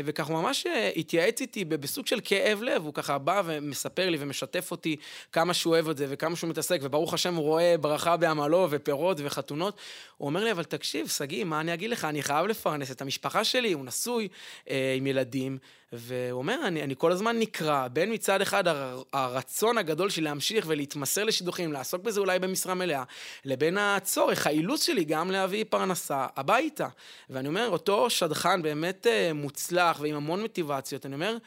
וככה 0.05 0.33
ממש 0.33 0.54
התייעץ 0.95 1.41
איתי 1.41 1.65
בסוג 1.65 2.07
של 2.07 2.19
כאב 2.23 2.61
לב, 2.61 2.85
הוא 2.85 2.93
ככה 2.93 3.17
בא 3.17 3.41
ומספר 3.45 4.09
לי 4.09 4.17
ומשתף 4.19 4.71
אותי 4.71 4.95
כמה 5.31 5.53
שהוא 5.53 5.73
אוהב 5.73 5.89
את 5.89 5.97
זה 5.97 6.05
וכמה 6.09 6.35
שהוא 6.35 6.49
מתעסק, 6.49 6.79
וברוך 6.81 7.13
השם 7.13 7.35
הוא 7.35 7.43
רואה 7.43 7.75
ברכה 7.81 8.17
בעמלו 8.17 8.67
ופירות 8.69 9.17
וחתונות. 9.23 9.77
הוא 10.17 10.25
אומר 10.25 10.43
לי, 10.43 10.51
אבל 10.51 10.63
תקשיב, 10.63 11.07
שגיא, 11.07 11.43
מה 11.43 11.59
אני 11.59 11.73
אגיד 11.73 11.89
לך, 11.89 12.05
אני 12.05 12.23
חייב 12.23 12.45
לפרנס 12.45 12.91
את 12.91 13.01
המשפחה. 13.01 13.43
שלי, 13.45 13.71
הוא 13.71 13.85
נשוי 13.85 14.27
אה, 14.69 14.93
עם 14.97 15.07
ילדים, 15.07 15.57
והוא 15.97 16.37
אומר, 16.37 16.59
אני, 16.63 16.83
אני 16.83 16.93
כל 16.97 17.11
הזמן 17.11 17.39
נקרע, 17.39 17.87
בין 17.87 18.13
מצד 18.13 18.41
אחד 18.41 18.67
הר, 18.67 19.03
הרצון 19.13 19.77
הגדול 19.77 20.09
שלי 20.09 20.23
להמשיך 20.23 20.65
ולהתמסר 20.67 21.23
לשידוכים, 21.23 21.73
לעסוק 21.73 22.03
בזה 22.03 22.19
אולי 22.19 22.39
במשרה 22.39 22.73
מלאה, 22.73 23.03
לבין 23.45 23.77
הצורך, 23.77 24.47
האילוץ 24.47 24.85
שלי 24.85 25.03
גם 25.03 25.31
להביא 25.31 25.65
פרנסה 25.69 26.27
הביתה. 26.35 26.87
ואני 27.29 27.47
אומר, 27.47 27.69
אותו 27.69 28.09
שדכן 28.09 28.61
באמת 28.61 29.07
אה, 29.07 29.33
מוצלח 29.33 29.99
ועם 30.01 30.15
המון 30.15 30.41
מוטיבציות, 30.41 31.05
אני 31.05 31.15
אומר, 31.15 31.37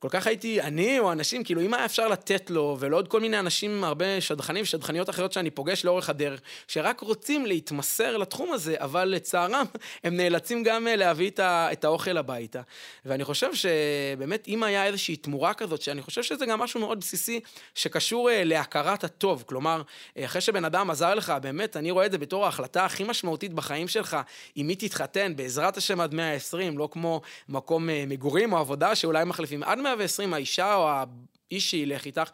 כל 0.00 0.08
כך 0.08 0.26
הייתי, 0.26 0.60
אני 0.60 0.98
או 0.98 1.12
אנשים, 1.12 1.44
כאילו, 1.44 1.60
אם 1.60 1.74
היה 1.74 1.84
אפשר 1.84 2.08
לתת 2.08 2.50
לו, 2.50 2.76
ולעוד 2.80 3.08
כל 3.08 3.20
מיני 3.20 3.38
אנשים, 3.38 3.84
הרבה 3.84 4.20
שדכנים 4.20 4.62
ושדכניות 4.62 5.10
אחרות 5.10 5.32
שאני 5.32 5.50
פוגש 5.50 5.84
לאורך 5.84 6.10
הדרך, 6.10 6.40
שרק 6.68 7.00
רוצים 7.00 7.46
להתמסר 7.46 8.16
לתחום 8.16 8.52
הזה, 8.52 8.74
אבל 8.78 9.04
לצערם, 9.04 9.66
הם 10.04 10.16
נאלצים 10.16 10.62
גם 10.62 10.88
אה, 10.88 10.96
להביא 10.96 11.30
את 11.38 11.84
האוכל 11.84 12.16
הביתה. 12.16 12.60
ואני 13.04 13.24
חושב 13.24 13.50
שבאמת, 13.54 14.48
אם 14.48 14.62
היה 14.62 14.86
איזושהי 14.86 15.16
תמורה 15.16 15.54
כזאת, 15.54 15.82
שאני 15.82 16.02
חושב 16.02 16.22
שזה 16.22 16.46
גם 16.46 16.58
משהו 16.58 16.80
מאוד 16.80 17.00
בסיסי, 17.00 17.40
שקשור 17.74 18.30
אה, 18.30 18.44
להכרת 18.44 19.04
הטוב. 19.04 19.44
כלומר, 19.46 19.82
אה, 20.16 20.24
אחרי 20.24 20.40
שבן 20.40 20.64
אדם 20.64 20.90
עזר 20.90 21.14
לך, 21.14 21.32
באמת, 21.42 21.76
אני 21.76 21.90
רואה 21.90 22.06
את 22.06 22.12
זה 22.12 22.18
בתור 22.18 22.44
ההחלטה 22.44 22.84
הכי 22.84 23.04
משמעותית 23.04 23.52
בחיים 23.52 23.88
שלך, 23.88 24.16
עם 24.54 24.66
מי 24.66 24.74
תתחתן, 24.74 25.36
בעזרת 25.36 25.76
השם 25.76 26.00
עד 26.00 26.14
120, 26.14 26.78
לא 26.78 26.88
כמו 26.92 27.20
מקום 27.48 27.88
מגורים 28.06 28.52
או 28.52 28.58
עבודה 28.58 28.94
שאולי 28.94 29.24
מחליפים. 29.24 29.62
עד 29.62 29.78
120, 29.96 30.34
האישה 30.34 30.74
או 30.74 30.88
האיש 30.88 31.70
שילך 31.70 32.04
איתך. 32.04 32.30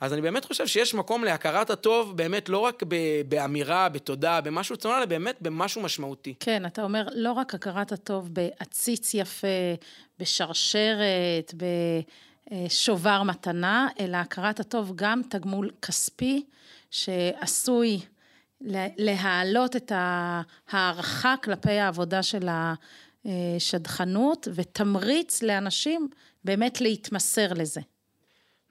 אז 0.00 0.12
אני 0.12 0.20
באמת 0.20 0.44
חושב 0.44 0.66
שיש 0.66 0.94
מקום 0.94 1.24
להכרת 1.24 1.70
הטוב, 1.70 2.16
באמת 2.16 2.48
לא 2.48 2.58
רק 2.58 2.82
באמירה, 3.28 3.88
בתודה, 3.88 4.40
במשהו 4.40 4.76
צנוע, 4.76 4.98
אלא 4.98 5.04
באמת 5.04 5.36
במשהו 5.40 5.82
משמעותי. 5.82 6.34
כן, 6.40 6.66
אתה 6.66 6.82
אומר, 6.82 7.08
לא 7.14 7.32
רק 7.32 7.54
הכרת 7.54 7.92
הטוב 7.92 8.28
בעציץ 8.32 9.14
יפה, 9.14 9.46
בשרשרת, 10.18 11.54
בשובר 12.52 13.22
מתנה, 13.22 13.88
אלא 14.00 14.16
הכרת 14.16 14.60
הטוב 14.60 14.92
גם 14.94 15.22
תגמול 15.30 15.70
כספי, 15.82 16.44
שעשוי 16.90 18.00
להעלות 18.96 19.76
את 19.76 19.92
ההערכה 19.94 21.34
כלפי 21.44 21.78
העבודה 21.78 22.22
של 22.22 22.48
השדכנות, 23.24 24.48
ותמריץ 24.54 25.42
לאנשים 25.42 26.08
באמת 26.44 26.80
להתמסר 26.80 27.52
לזה. 27.52 27.80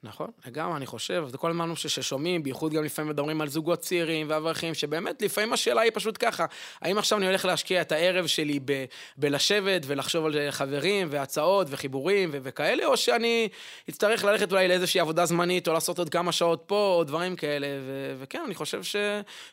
נכון, 0.04 0.30
לגמרי, 0.46 0.76
אני 0.76 0.86
חושב, 0.86 1.24
זה 1.28 1.38
כל 1.38 1.50
הזמן 1.50 1.76
ששומעים, 1.76 2.42
בייחוד 2.42 2.72
גם 2.72 2.84
לפעמים 2.84 3.10
מדברים 3.10 3.40
על 3.40 3.48
זוגות 3.48 3.78
צעירים 3.78 4.26
ואברכים, 4.30 4.74
שבאמת 4.74 5.22
לפעמים 5.22 5.52
השאלה 5.52 5.80
היא 5.80 5.90
פשוט 5.94 6.16
ככה, 6.18 6.46
האם 6.80 6.98
עכשיו 6.98 7.18
אני 7.18 7.26
הולך 7.26 7.44
להשקיע 7.44 7.80
את 7.80 7.92
הערב 7.92 8.26
שלי 8.26 8.60
ב- 8.64 8.84
בלשבת 9.16 9.82
ולחשוב 9.86 10.26
על 10.26 10.50
חברים 10.50 11.08
והצעות 11.10 11.66
וחיבורים 11.70 12.30
ו- 12.32 12.38
וכאלה, 12.42 12.86
או 12.86 12.96
שאני 12.96 13.48
אצטרך 13.90 14.24
ללכת 14.24 14.52
אולי 14.52 14.68
לאיזושהי 14.68 15.00
עבודה 15.00 15.26
זמנית, 15.26 15.68
או 15.68 15.72
לעשות 15.72 15.98
עוד 15.98 16.08
כמה 16.08 16.32
שעות 16.32 16.62
פה, 16.66 16.94
או 16.98 17.04
דברים 17.04 17.36
כאלה, 17.36 17.66
ו- 17.66 18.14
וכן, 18.18 18.42
אני 18.46 18.54
חושב 18.54 18.82
ש- 18.82 18.96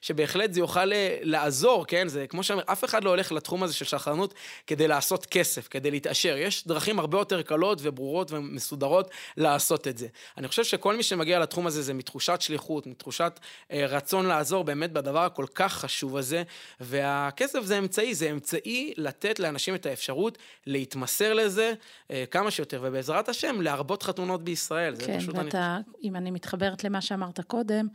שבהחלט 0.02 0.54
זה 0.54 0.60
יוכל 0.60 0.92
לעזור, 1.22 1.86
כן, 1.88 2.08
זה 2.08 2.28
כמו 2.28 2.44
שאומר, 2.44 2.64
אף 2.66 2.84
אחד 2.84 3.04
לא 3.04 3.10
הולך 3.10 3.32
לתחום 3.32 3.64
הזה 3.64 3.74
של 3.74 3.86
שחרנות 3.86 4.34
כדי 4.68 4.88
לעשות 4.88 5.26
כסף, 5.26 5.68
כדי 5.68 5.92
להתעשר, 5.92 6.38
יש 6.38 6.68
דרכים 6.68 7.00
הרבה 7.00 7.18
יותר 7.18 7.42
קלות 7.42 7.80
וברורות 7.82 8.32
ומסודרות 8.32 9.10
לעשות 9.38 9.88
את 9.88 9.98
זה. 9.98 10.08
אני 10.40 10.48
חושב 10.48 10.64
שכל 10.64 10.98
מי 10.98 11.04
שמגיע 11.04 11.40
לתחום 11.40 11.68
הזה 11.68 11.82
זה 11.82 11.94
מתחושת 11.94 12.42
שליחות, 12.42 12.88
מתחושת 12.88 13.40
אה, 13.72 13.86
רצון 13.86 14.26
לעזור 14.26 14.64
באמת 14.64 14.92
בדבר 14.92 15.26
הכל 15.26 15.46
כך 15.56 15.74
חשוב 15.74 16.18
הזה, 16.18 16.44
והכסף 16.80 17.64
זה 17.64 17.78
אמצעי, 17.78 18.16
זה 18.16 18.32
אמצעי 18.32 18.94
לתת 18.98 19.40
לאנשים 19.40 19.76
את 19.76 19.86
האפשרות 19.86 20.38
להתמסר 20.68 21.34
לזה 21.34 21.74
אה, 22.12 22.24
כמה 22.32 22.52
שיותר, 22.52 22.82
ובעזרת 22.84 23.30
השם 23.30 23.62
להרבות 23.62 24.04
חתונות 24.04 24.44
בישראל. 24.44 24.96
כן, 25.06 25.20
ואתה, 25.34 25.76
אני... 25.76 25.84
אם 26.04 26.16
אני 26.16 26.32
מתחברת 26.32 26.84
למה 26.84 27.02
שאמרת 27.02 27.40
קודם, 27.40 27.88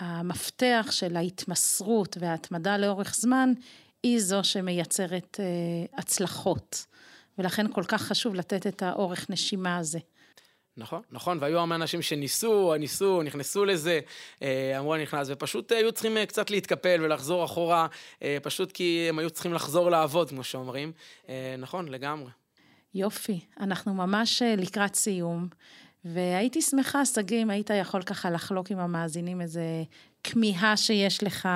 המפתח 0.00 0.86
של 0.90 1.16
ההתמסרות 1.16 2.16
וההתמדה 2.20 2.76
לאורך 2.76 3.14
זמן, 3.14 3.52
היא 4.02 4.20
זו 4.20 4.44
שמייצרת 4.44 5.40
אה, 5.40 5.98
הצלחות. 5.98 6.86
ולכן 7.38 7.72
כל 7.72 7.84
כך 7.84 8.02
חשוב 8.02 8.34
לתת 8.34 8.66
את 8.66 8.82
האורך 8.82 9.30
נשימה 9.30 9.76
הזה. 9.76 9.98
נכון, 10.76 11.02
נכון, 11.10 11.38
והיו 11.40 11.58
הרבה 11.58 11.74
אנשים 11.74 12.02
שניסו, 12.02 12.74
ניסו, 12.78 13.22
נכנסו 13.22 13.64
לזה, 13.64 14.00
אה, 14.42 14.78
אמרו 14.78 14.94
אני 14.94 15.02
נכנס, 15.02 15.26
ופשוט 15.30 15.72
היו 15.72 15.92
צריכים 15.92 16.16
אה, 16.16 16.26
קצת 16.26 16.50
להתקפל 16.50 17.00
ולחזור 17.02 17.44
אחורה, 17.44 17.86
אה, 18.22 18.36
פשוט 18.42 18.72
כי 18.72 19.06
הם 19.08 19.18
היו 19.18 19.30
צריכים 19.30 19.54
לחזור 19.54 19.90
לעבוד, 19.90 20.28
כמו 20.28 20.44
שאומרים. 20.44 20.92
נכון, 21.58 21.88
לגמרי. 21.88 22.30
יופי, 22.94 23.40
אנחנו 23.60 23.94
ממש 23.94 24.42
לקראת 24.42 24.94
סיום, 24.94 25.48
והייתי 26.04 26.62
שמחה, 26.62 27.04
שגיא, 27.04 27.42
אם 27.42 27.50
היית 27.50 27.70
יכול 27.70 28.02
ככה 28.02 28.30
לחלוק 28.30 28.70
עם 28.70 28.78
המאזינים 28.78 29.40
איזה 29.40 29.64
כמיהה 30.24 30.76
שיש 30.76 31.22
לך, 31.22 31.48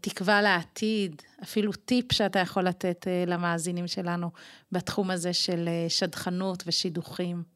תקווה 0.00 0.42
לעתיד, 0.42 1.22
אפילו 1.42 1.72
טיפ 1.72 2.12
שאתה 2.12 2.38
יכול 2.38 2.62
לתת 2.62 3.06
למאזינים 3.26 3.86
שלנו 3.86 4.30
בתחום 4.72 5.10
הזה 5.10 5.32
של 5.32 5.68
שדכנות 5.88 6.62
ושידוכים. 6.66 7.51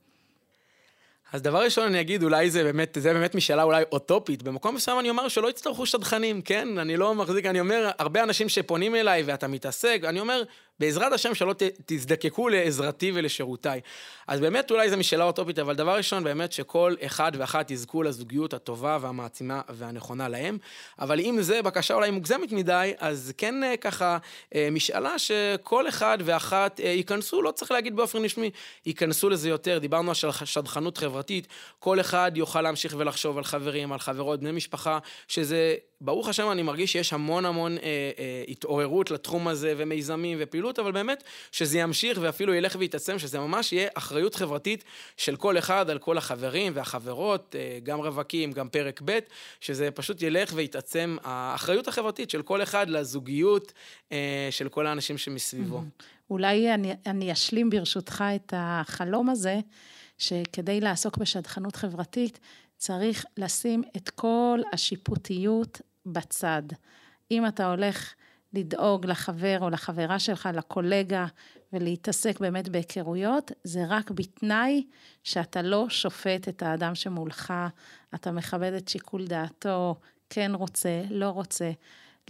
אז 1.32 1.42
דבר 1.42 1.62
ראשון 1.64 1.84
אני 1.84 2.00
אגיד, 2.00 2.22
אולי 2.22 2.50
זה 2.50 2.64
באמת, 2.64 2.98
זה 3.00 3.12
באמת 3.12 3.34
משאלה 3.34 3.62
אולי 3.62 3.84
אוטופית. 3.92 4.42
במקום 4.42 4.74
מסוים 4.74 4.98
אני 4.98 5.10
אומר 5.10 5.28
שלא 5.28 5.50
יצטרכו 5.50 5.86
שדכנים, 5.86 6.42
כן? 6.42 6.78
אני 6.78 6.96
לא 6.96 7.14
מחזיק, 7.14 7.46
אני 7.46 7.60
אומר, 7.60 7.90
הרבה 7.98 8.22
אנשים 8.22 8.48
שפונים 8.48 8.94
אליי 8.94 9.22
ואתה 9.22 9.48
מתעסק, 9.48 10.00
אני 10.04 10.20
אומר, 10.20 10.42
בעזרת 10.80 11.12
השם 11.12 11.34
שלא 11.34 11.52
ת, 11.52 11.62
תזדקקו 11.86 12.48
לעזרתי 12.48 13.12
ולשירותיי. 13.14 13.80
אז 14.26 14.40
באמת 14.40 14.70
אולי 14.70 14.90
זו 14.90 14.96
משאלה 14.96 15.24
אוטופית, 15.24 15.58
אבל 15.58 15.74
דבר 15.74 15.96
ראשון, 15.96 16.24
באמת 16.24 16.52
שכל 16.52 16.94
אחד 17.06 17.32
ואחת 17.38 17.70
יזכו 17.70 18.02
לזוגיות 18.02 18.54
הטובה 18.54 18.98
והמעצימה 19.00 19.60
והנכונה 19.68 20.28
להם. 20.28 20.58
אבל 20.98 21.20
אם 21.20 21.36
זה 21.40 21.62
בקשה 21.62 21.94
אולי 21.94 22.10
מוגזמת 22.10 22.52
מדי, 22.52 22.92
אז 22.98 23.32
כן 23.38 23.64
אה, 23.64 23.76
ככה 23.76 24.18
אה, 24.54 24.68
משאלה 24.72 25.18
שכל 25.18 25.88
אחד 25.88 26.18
ואחת 26.24 26.80
אה, 26.80 26.88
ייכנסו, 26.88 27.42
לא 27.42 27.50
צריך 27.50 27.70
להגיד 27.70 27.96
באופן 27.96 28.24
רשמי, 28.24 28.50
ייכנסו 28.86 29.28
לזה 29.28 29.48
יותר. 29.48 29.78
דיברנו 29.78 30.10
על 30.10 30.32
שדכנות 30.44 30.98
חברתית, 30.98 31.46
כל 31.78 32.00
אחד 32.00 32.32
יוכל 32.34 32.62
להמשיך 32.62 32.94
ולחשוב 32.98 33.38
על 33.38 33.44
חברים, 33.44 33.92
על 33.92 33.98
חברות, 33.98 34.40
בני 34.40 34.52
משפחה, 34.52 34.98
שזה 35.28 35.74
ברוך 36.00 36.28
השם 36.28 36.50
אני 36.50 36.62
מרגיש 36.62 36.92
שיש 36.92 37.12
המון 37.12 37.44
המון 37.44 37.78
אה, 37.78 37.82
אה, 38.18 38.44
התעוררות 38.48 39.10
לתחום 39.10 39.48
הזה 39.48 39.74
ומיזמים 39.76 40.38
ופעילות, 40.40 40.78
אבל 40.78 40.92
באמת 40.92 41.24
שזה 41.52 41.78
ימשיך 41.78 42.18
ואפילו 42.22 42.54
ילך 42.54 42.76
ויתעצם, 42.78 43.18
שזה 43.18 43.38
ממש 43.38 43.72
יהיה 43.72 43.88
אחריות 43.94 44.34
חברתית 44.34 44.84
של 45.16 45.36
כל 45.36 45.58
אחד 45.58 45.90
על 45.90 45.98
כל 45.98 46.18
החברים 46.18 46.72
והחברות, 46.74 47.56
אה, 47.58 47.78
גם 47.82 47.98
רווקים, 47.98 48.52
גם 48.52 48.68
פרק 48.68 49.00
ב', 49.04 49.18
שזה 49.60 49.90
פשוט 49.90 50.22
ילך 50.22 50.52
ויתעצם, 50.54 51.16
האחריות 51.24 51.88
החברתית 51.88 52.30
של 52.30 52.42
כל 52.42 52.62
אחד 52.62 52.90
לזוגיות 52.90 53.72
אה, 54.12 54.48
של 54.50 54.68
כל 54.68 54.86
האנשים 54.86 55.18
שמסביבו. 55.18 55.82
אולי 56.30 56.74
אני, 56.74 56.92
אני 57.06 57.32
אשלים 57.32 57.70
ברשותך 57.70 58.24
את 58.34 58.52
החלום 58.56 59.28
הזה, 59.28 59.60
שכדי 60.18 60.80
לעסוק 60.80 61.16
בשדכנות 61.16 61.76
חברתית, 61.76 62.40
צריך 62.76 63.24
לשים 63.36 63.82
את 63.96 64.10
כל 64.10 64.60
השיפוטיות 64.72 65.80
בצד. 66.06 66.62
אם 67.30 67.46
אתה 67.46 67.70
הולך 67.70 68.14
לדאוג 68.52 69.06
לחבר 69.06 69.58
או 69.60 69.70
לחברה 69.70 70.18
שלך, 70.18 70.48
לקולגה, 70.54 71.26
ולהתעסק 71.72 72.40
באמת 72.40 72.68
בהיכרויות, 72.68 73.52
זה 73.64 73.84
רק 73.88 74.10
בתנאי 74.10 74.86
שאתה 75.24 75.62
לא 75.62 75.88
שופט 75.88 76.48
את 76.48 76.62
האדם 76.62 76.94
שמולך, 76.94 77.54
אתה 78.14 78.32
מכבד 78.32 78.72
את 78.72 78.88
שיקול 78.88 79.26
דעתו, 79.26 79.94
כן 80.30 80.50
רוצה, 80.54 81.02
לא 81.10 81.28
רוצה. 81.30 81.70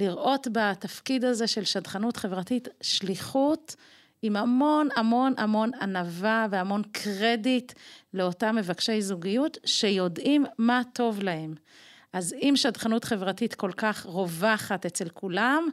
לראות 0.01 0.47
בתפקיד 0.53 1.25
הזה 1.25 1.47
של 1.47 1.65
שדכנות 1.65 2.17
חברתית 2.17 2.69
שליחות 2.81 3.77
עם 4.23 4.37
המון 4.37 4.89
המון 4.97 5.33
המון 5.37 5.71
ענווה 5.81 6.47
והמון 6.51 6.83
קרדיט 6.93 7.73
לאותם 8.15 8.57
מבקשי 8.57 9.03
זוגיות 9.03 9.59
שיודעים 9.65 10.45
מה 10.59 10.83
טוב 10.93 11.23
להם. 11.23 11.55
אז 12.13 12.35
אם 12.43 12.53
שדכנות 12.57 13.05
חברתית 13.05 13.55
כל 13.55 13.73
כך 13.73 14.07
רווחת 14.07 14.87
אצל 14.87 15.09
כולם, 15.09 15.69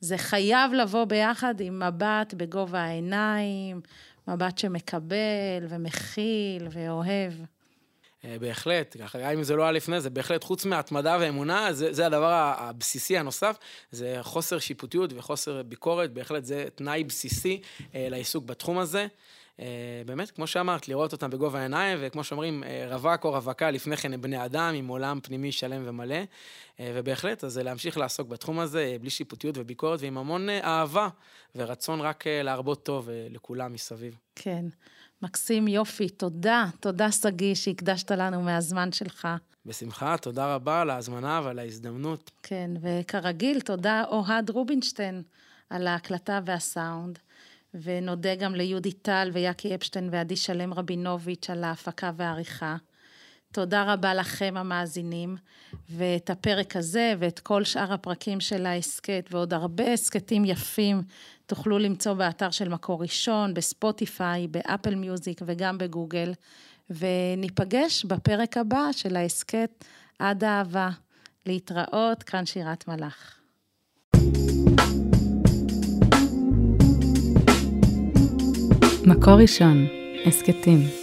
זה 0.00 0.18
חייב 0.18 0.72
לבוא 0.72 1.04
ביחד 1.04 1.60
עם 1.60 1.82
מבט 1.82 2.34
בגובה 2.34 2.80
העיניים, 2.80 3.80
מבט 4.28 4.58
שמקבל 4.58 5.66
ומכיל 5.68 6.68
ואוהב. 6.70 7.32
אה, 8.24 8.36
בהחלט, 8.40 8.96
ככה, 9.00 9.32
אם 9.32 9.42
זה 9.42 9.56
לא 9.56 9.62
היה 9.62 9.72
לפני 9.72 10.00
זה, 10.00 10.10
בהחלט, 10.10 10.44
חוץ 10.44 10.64
מהתמדה 10.64 11.16
ואמונה, 11.20 11.72
זה, 11.72 11.92
זה 11.92 12.06
הדבר 12.06 12.54
הבסיסי 12.58 13.18
הנוסף, 13.18 13.56
זה 13.90 14.18
חוסר 14.22 14.58
שיפוטיות 14.58 15.12
וחוסר 15.16 15.62
ביקורת, 15.62 16.12
בהחלט 16.12 16.44
זה 16.44 16.64
תנאי 16.74 17.04
בסיסי 17.04 17.60
אה, 17.94 18.06
לעיסוק 18.10 18.44
בתחום 18.44 18.78
הזה. 18.78 19.06
באמת, 20.06 20.30
כמו 20.30 20.46
שאמרת, 20.46 20.88
לראות 20.88 21.12
אותם 21.12 21.30
בגובה 21.30 21.58
העיניים, 21.58 21.98
וכמו 22.00 22.24
שאומרים, 22.24 22.64
רווק 22.90 23.24
או 23.24 23.30
רווקה, 23.30 23.70
לפני 23.70 23.96
כן 23.96 24.12
הם 24.12 24.22
בני 24.22 24.44
אדם 24.44 24.74
עם 24.74 24.88
עולם 24.88 25.20
פנימי 25.22 25.52
שלם 25.52 25.82
ומלא. 25.86 26.16
ובהחלט, 26.80 27.44
אז 27.44 27.58
להמשיך 27.58 27.98
לעסוק 27.98 28.28
בתחום 28.28 28.58
הזה, 28.58 28.96
בלי 29.00 29.10
שיפוטיות 29.10 29.58
וביקורת, 29.58 30.00
ועם 30.00 30.18
המון 30.18 30.48
אהבה 30.48 31.08
ורצון 31.56 32.00
רק 32.00 32.26
להרבות 32.26 32.82
טוב 32.82 33.08
לכולם 33.30 33.72
מסביב. 33.72 34.16
כן. 34.34 34.64
מקסים, 35.22 35.68
יופי, 35.68 36.08
תודה. 36.08 36.66
תודה, 36.80 37.12
שגיא, 37.12 37.54
שהקדשת 37.54 38.10
לנו 38.10 38.42
מהזמן 38.42 38.92
שלך. 38.92 39.28
בשמחה, 39.66 40.16
תודה 40.16 40.54
רבה 40.54 40.80
על 40.80 40.90
ההזמנה 40.90 41.40
ועל 41.44 41.58
ההזדמנות. 41.58 42.30
כן, 42.42 42.70
וכרגיל, 42.80 43.60
תודה 43.60 44.04
אוהד 44.08 44.50
רובינשטיין 44.50 45.22
על 45.70 45.86
ההקלטה 45.86 46.40
והסאונד. 46.44 47.18
ונודה 47.74 48.34
גם 48.34 48.54
ליהודי 48.54 48.92
טל 48.92 49.30
ויאקי 49.32 49.74
אפשטיין 49.74 50.08
ועדי 50.12 50.36
שלם 50.36 50.74
רבינוביץ' 50.74 51.50
על 51.50 51.64
ההפקה 51.64 52.12
והעריכה. 52.16 52.76
תודה 53.52 53.92
רבה 53.92 54.14
לכם 54.14 54.54
המאזינים, 54.56 55.36
ואת 55.90 56.30
הפרק 56.30 56.76
הזה 56.76 57.14
ואת 57.18 57.38
כל 57.38 57.64
שאר 57.64 57.92
הפרקים 57.92 58.40
של 58.40 58.66
ההסכת 58.66 59.28
ועוד 59.30 59.54
הרבה 59.54 59.92
הסכתים 59.92 60.44
יפים 60.44 61.02
תוכלו 61.46 61.78
למצוא 61.78 62.14
באתר 62.14 62.50
של 62.50 62.68
מקור 62.68 63.02
ראשון, 63.02 63.54
בספוטיפיי, 63.54 64.48
באפל 64.48 64.94
מיוזיק 64.94 65.40
וגם 65.46 65.78
בגוגל, 65.78 66.32
וניפגש 66.90 68.04
בפרק 68.04 68.56
הבא 68.56 68.88
של 68.92 69.16
ההסכת 69.16 69.84
עד 70.18 70.44
אהבה. 70.44 70.90
להתראות, 71.46 72.22
כאן 72.22 72.46
שירת 72.46 72.88
מלאך. 72.88 73.40
מקור 79.06 79.34
ראשון, 79.34 79.86
הסכתים. 80.26 80.97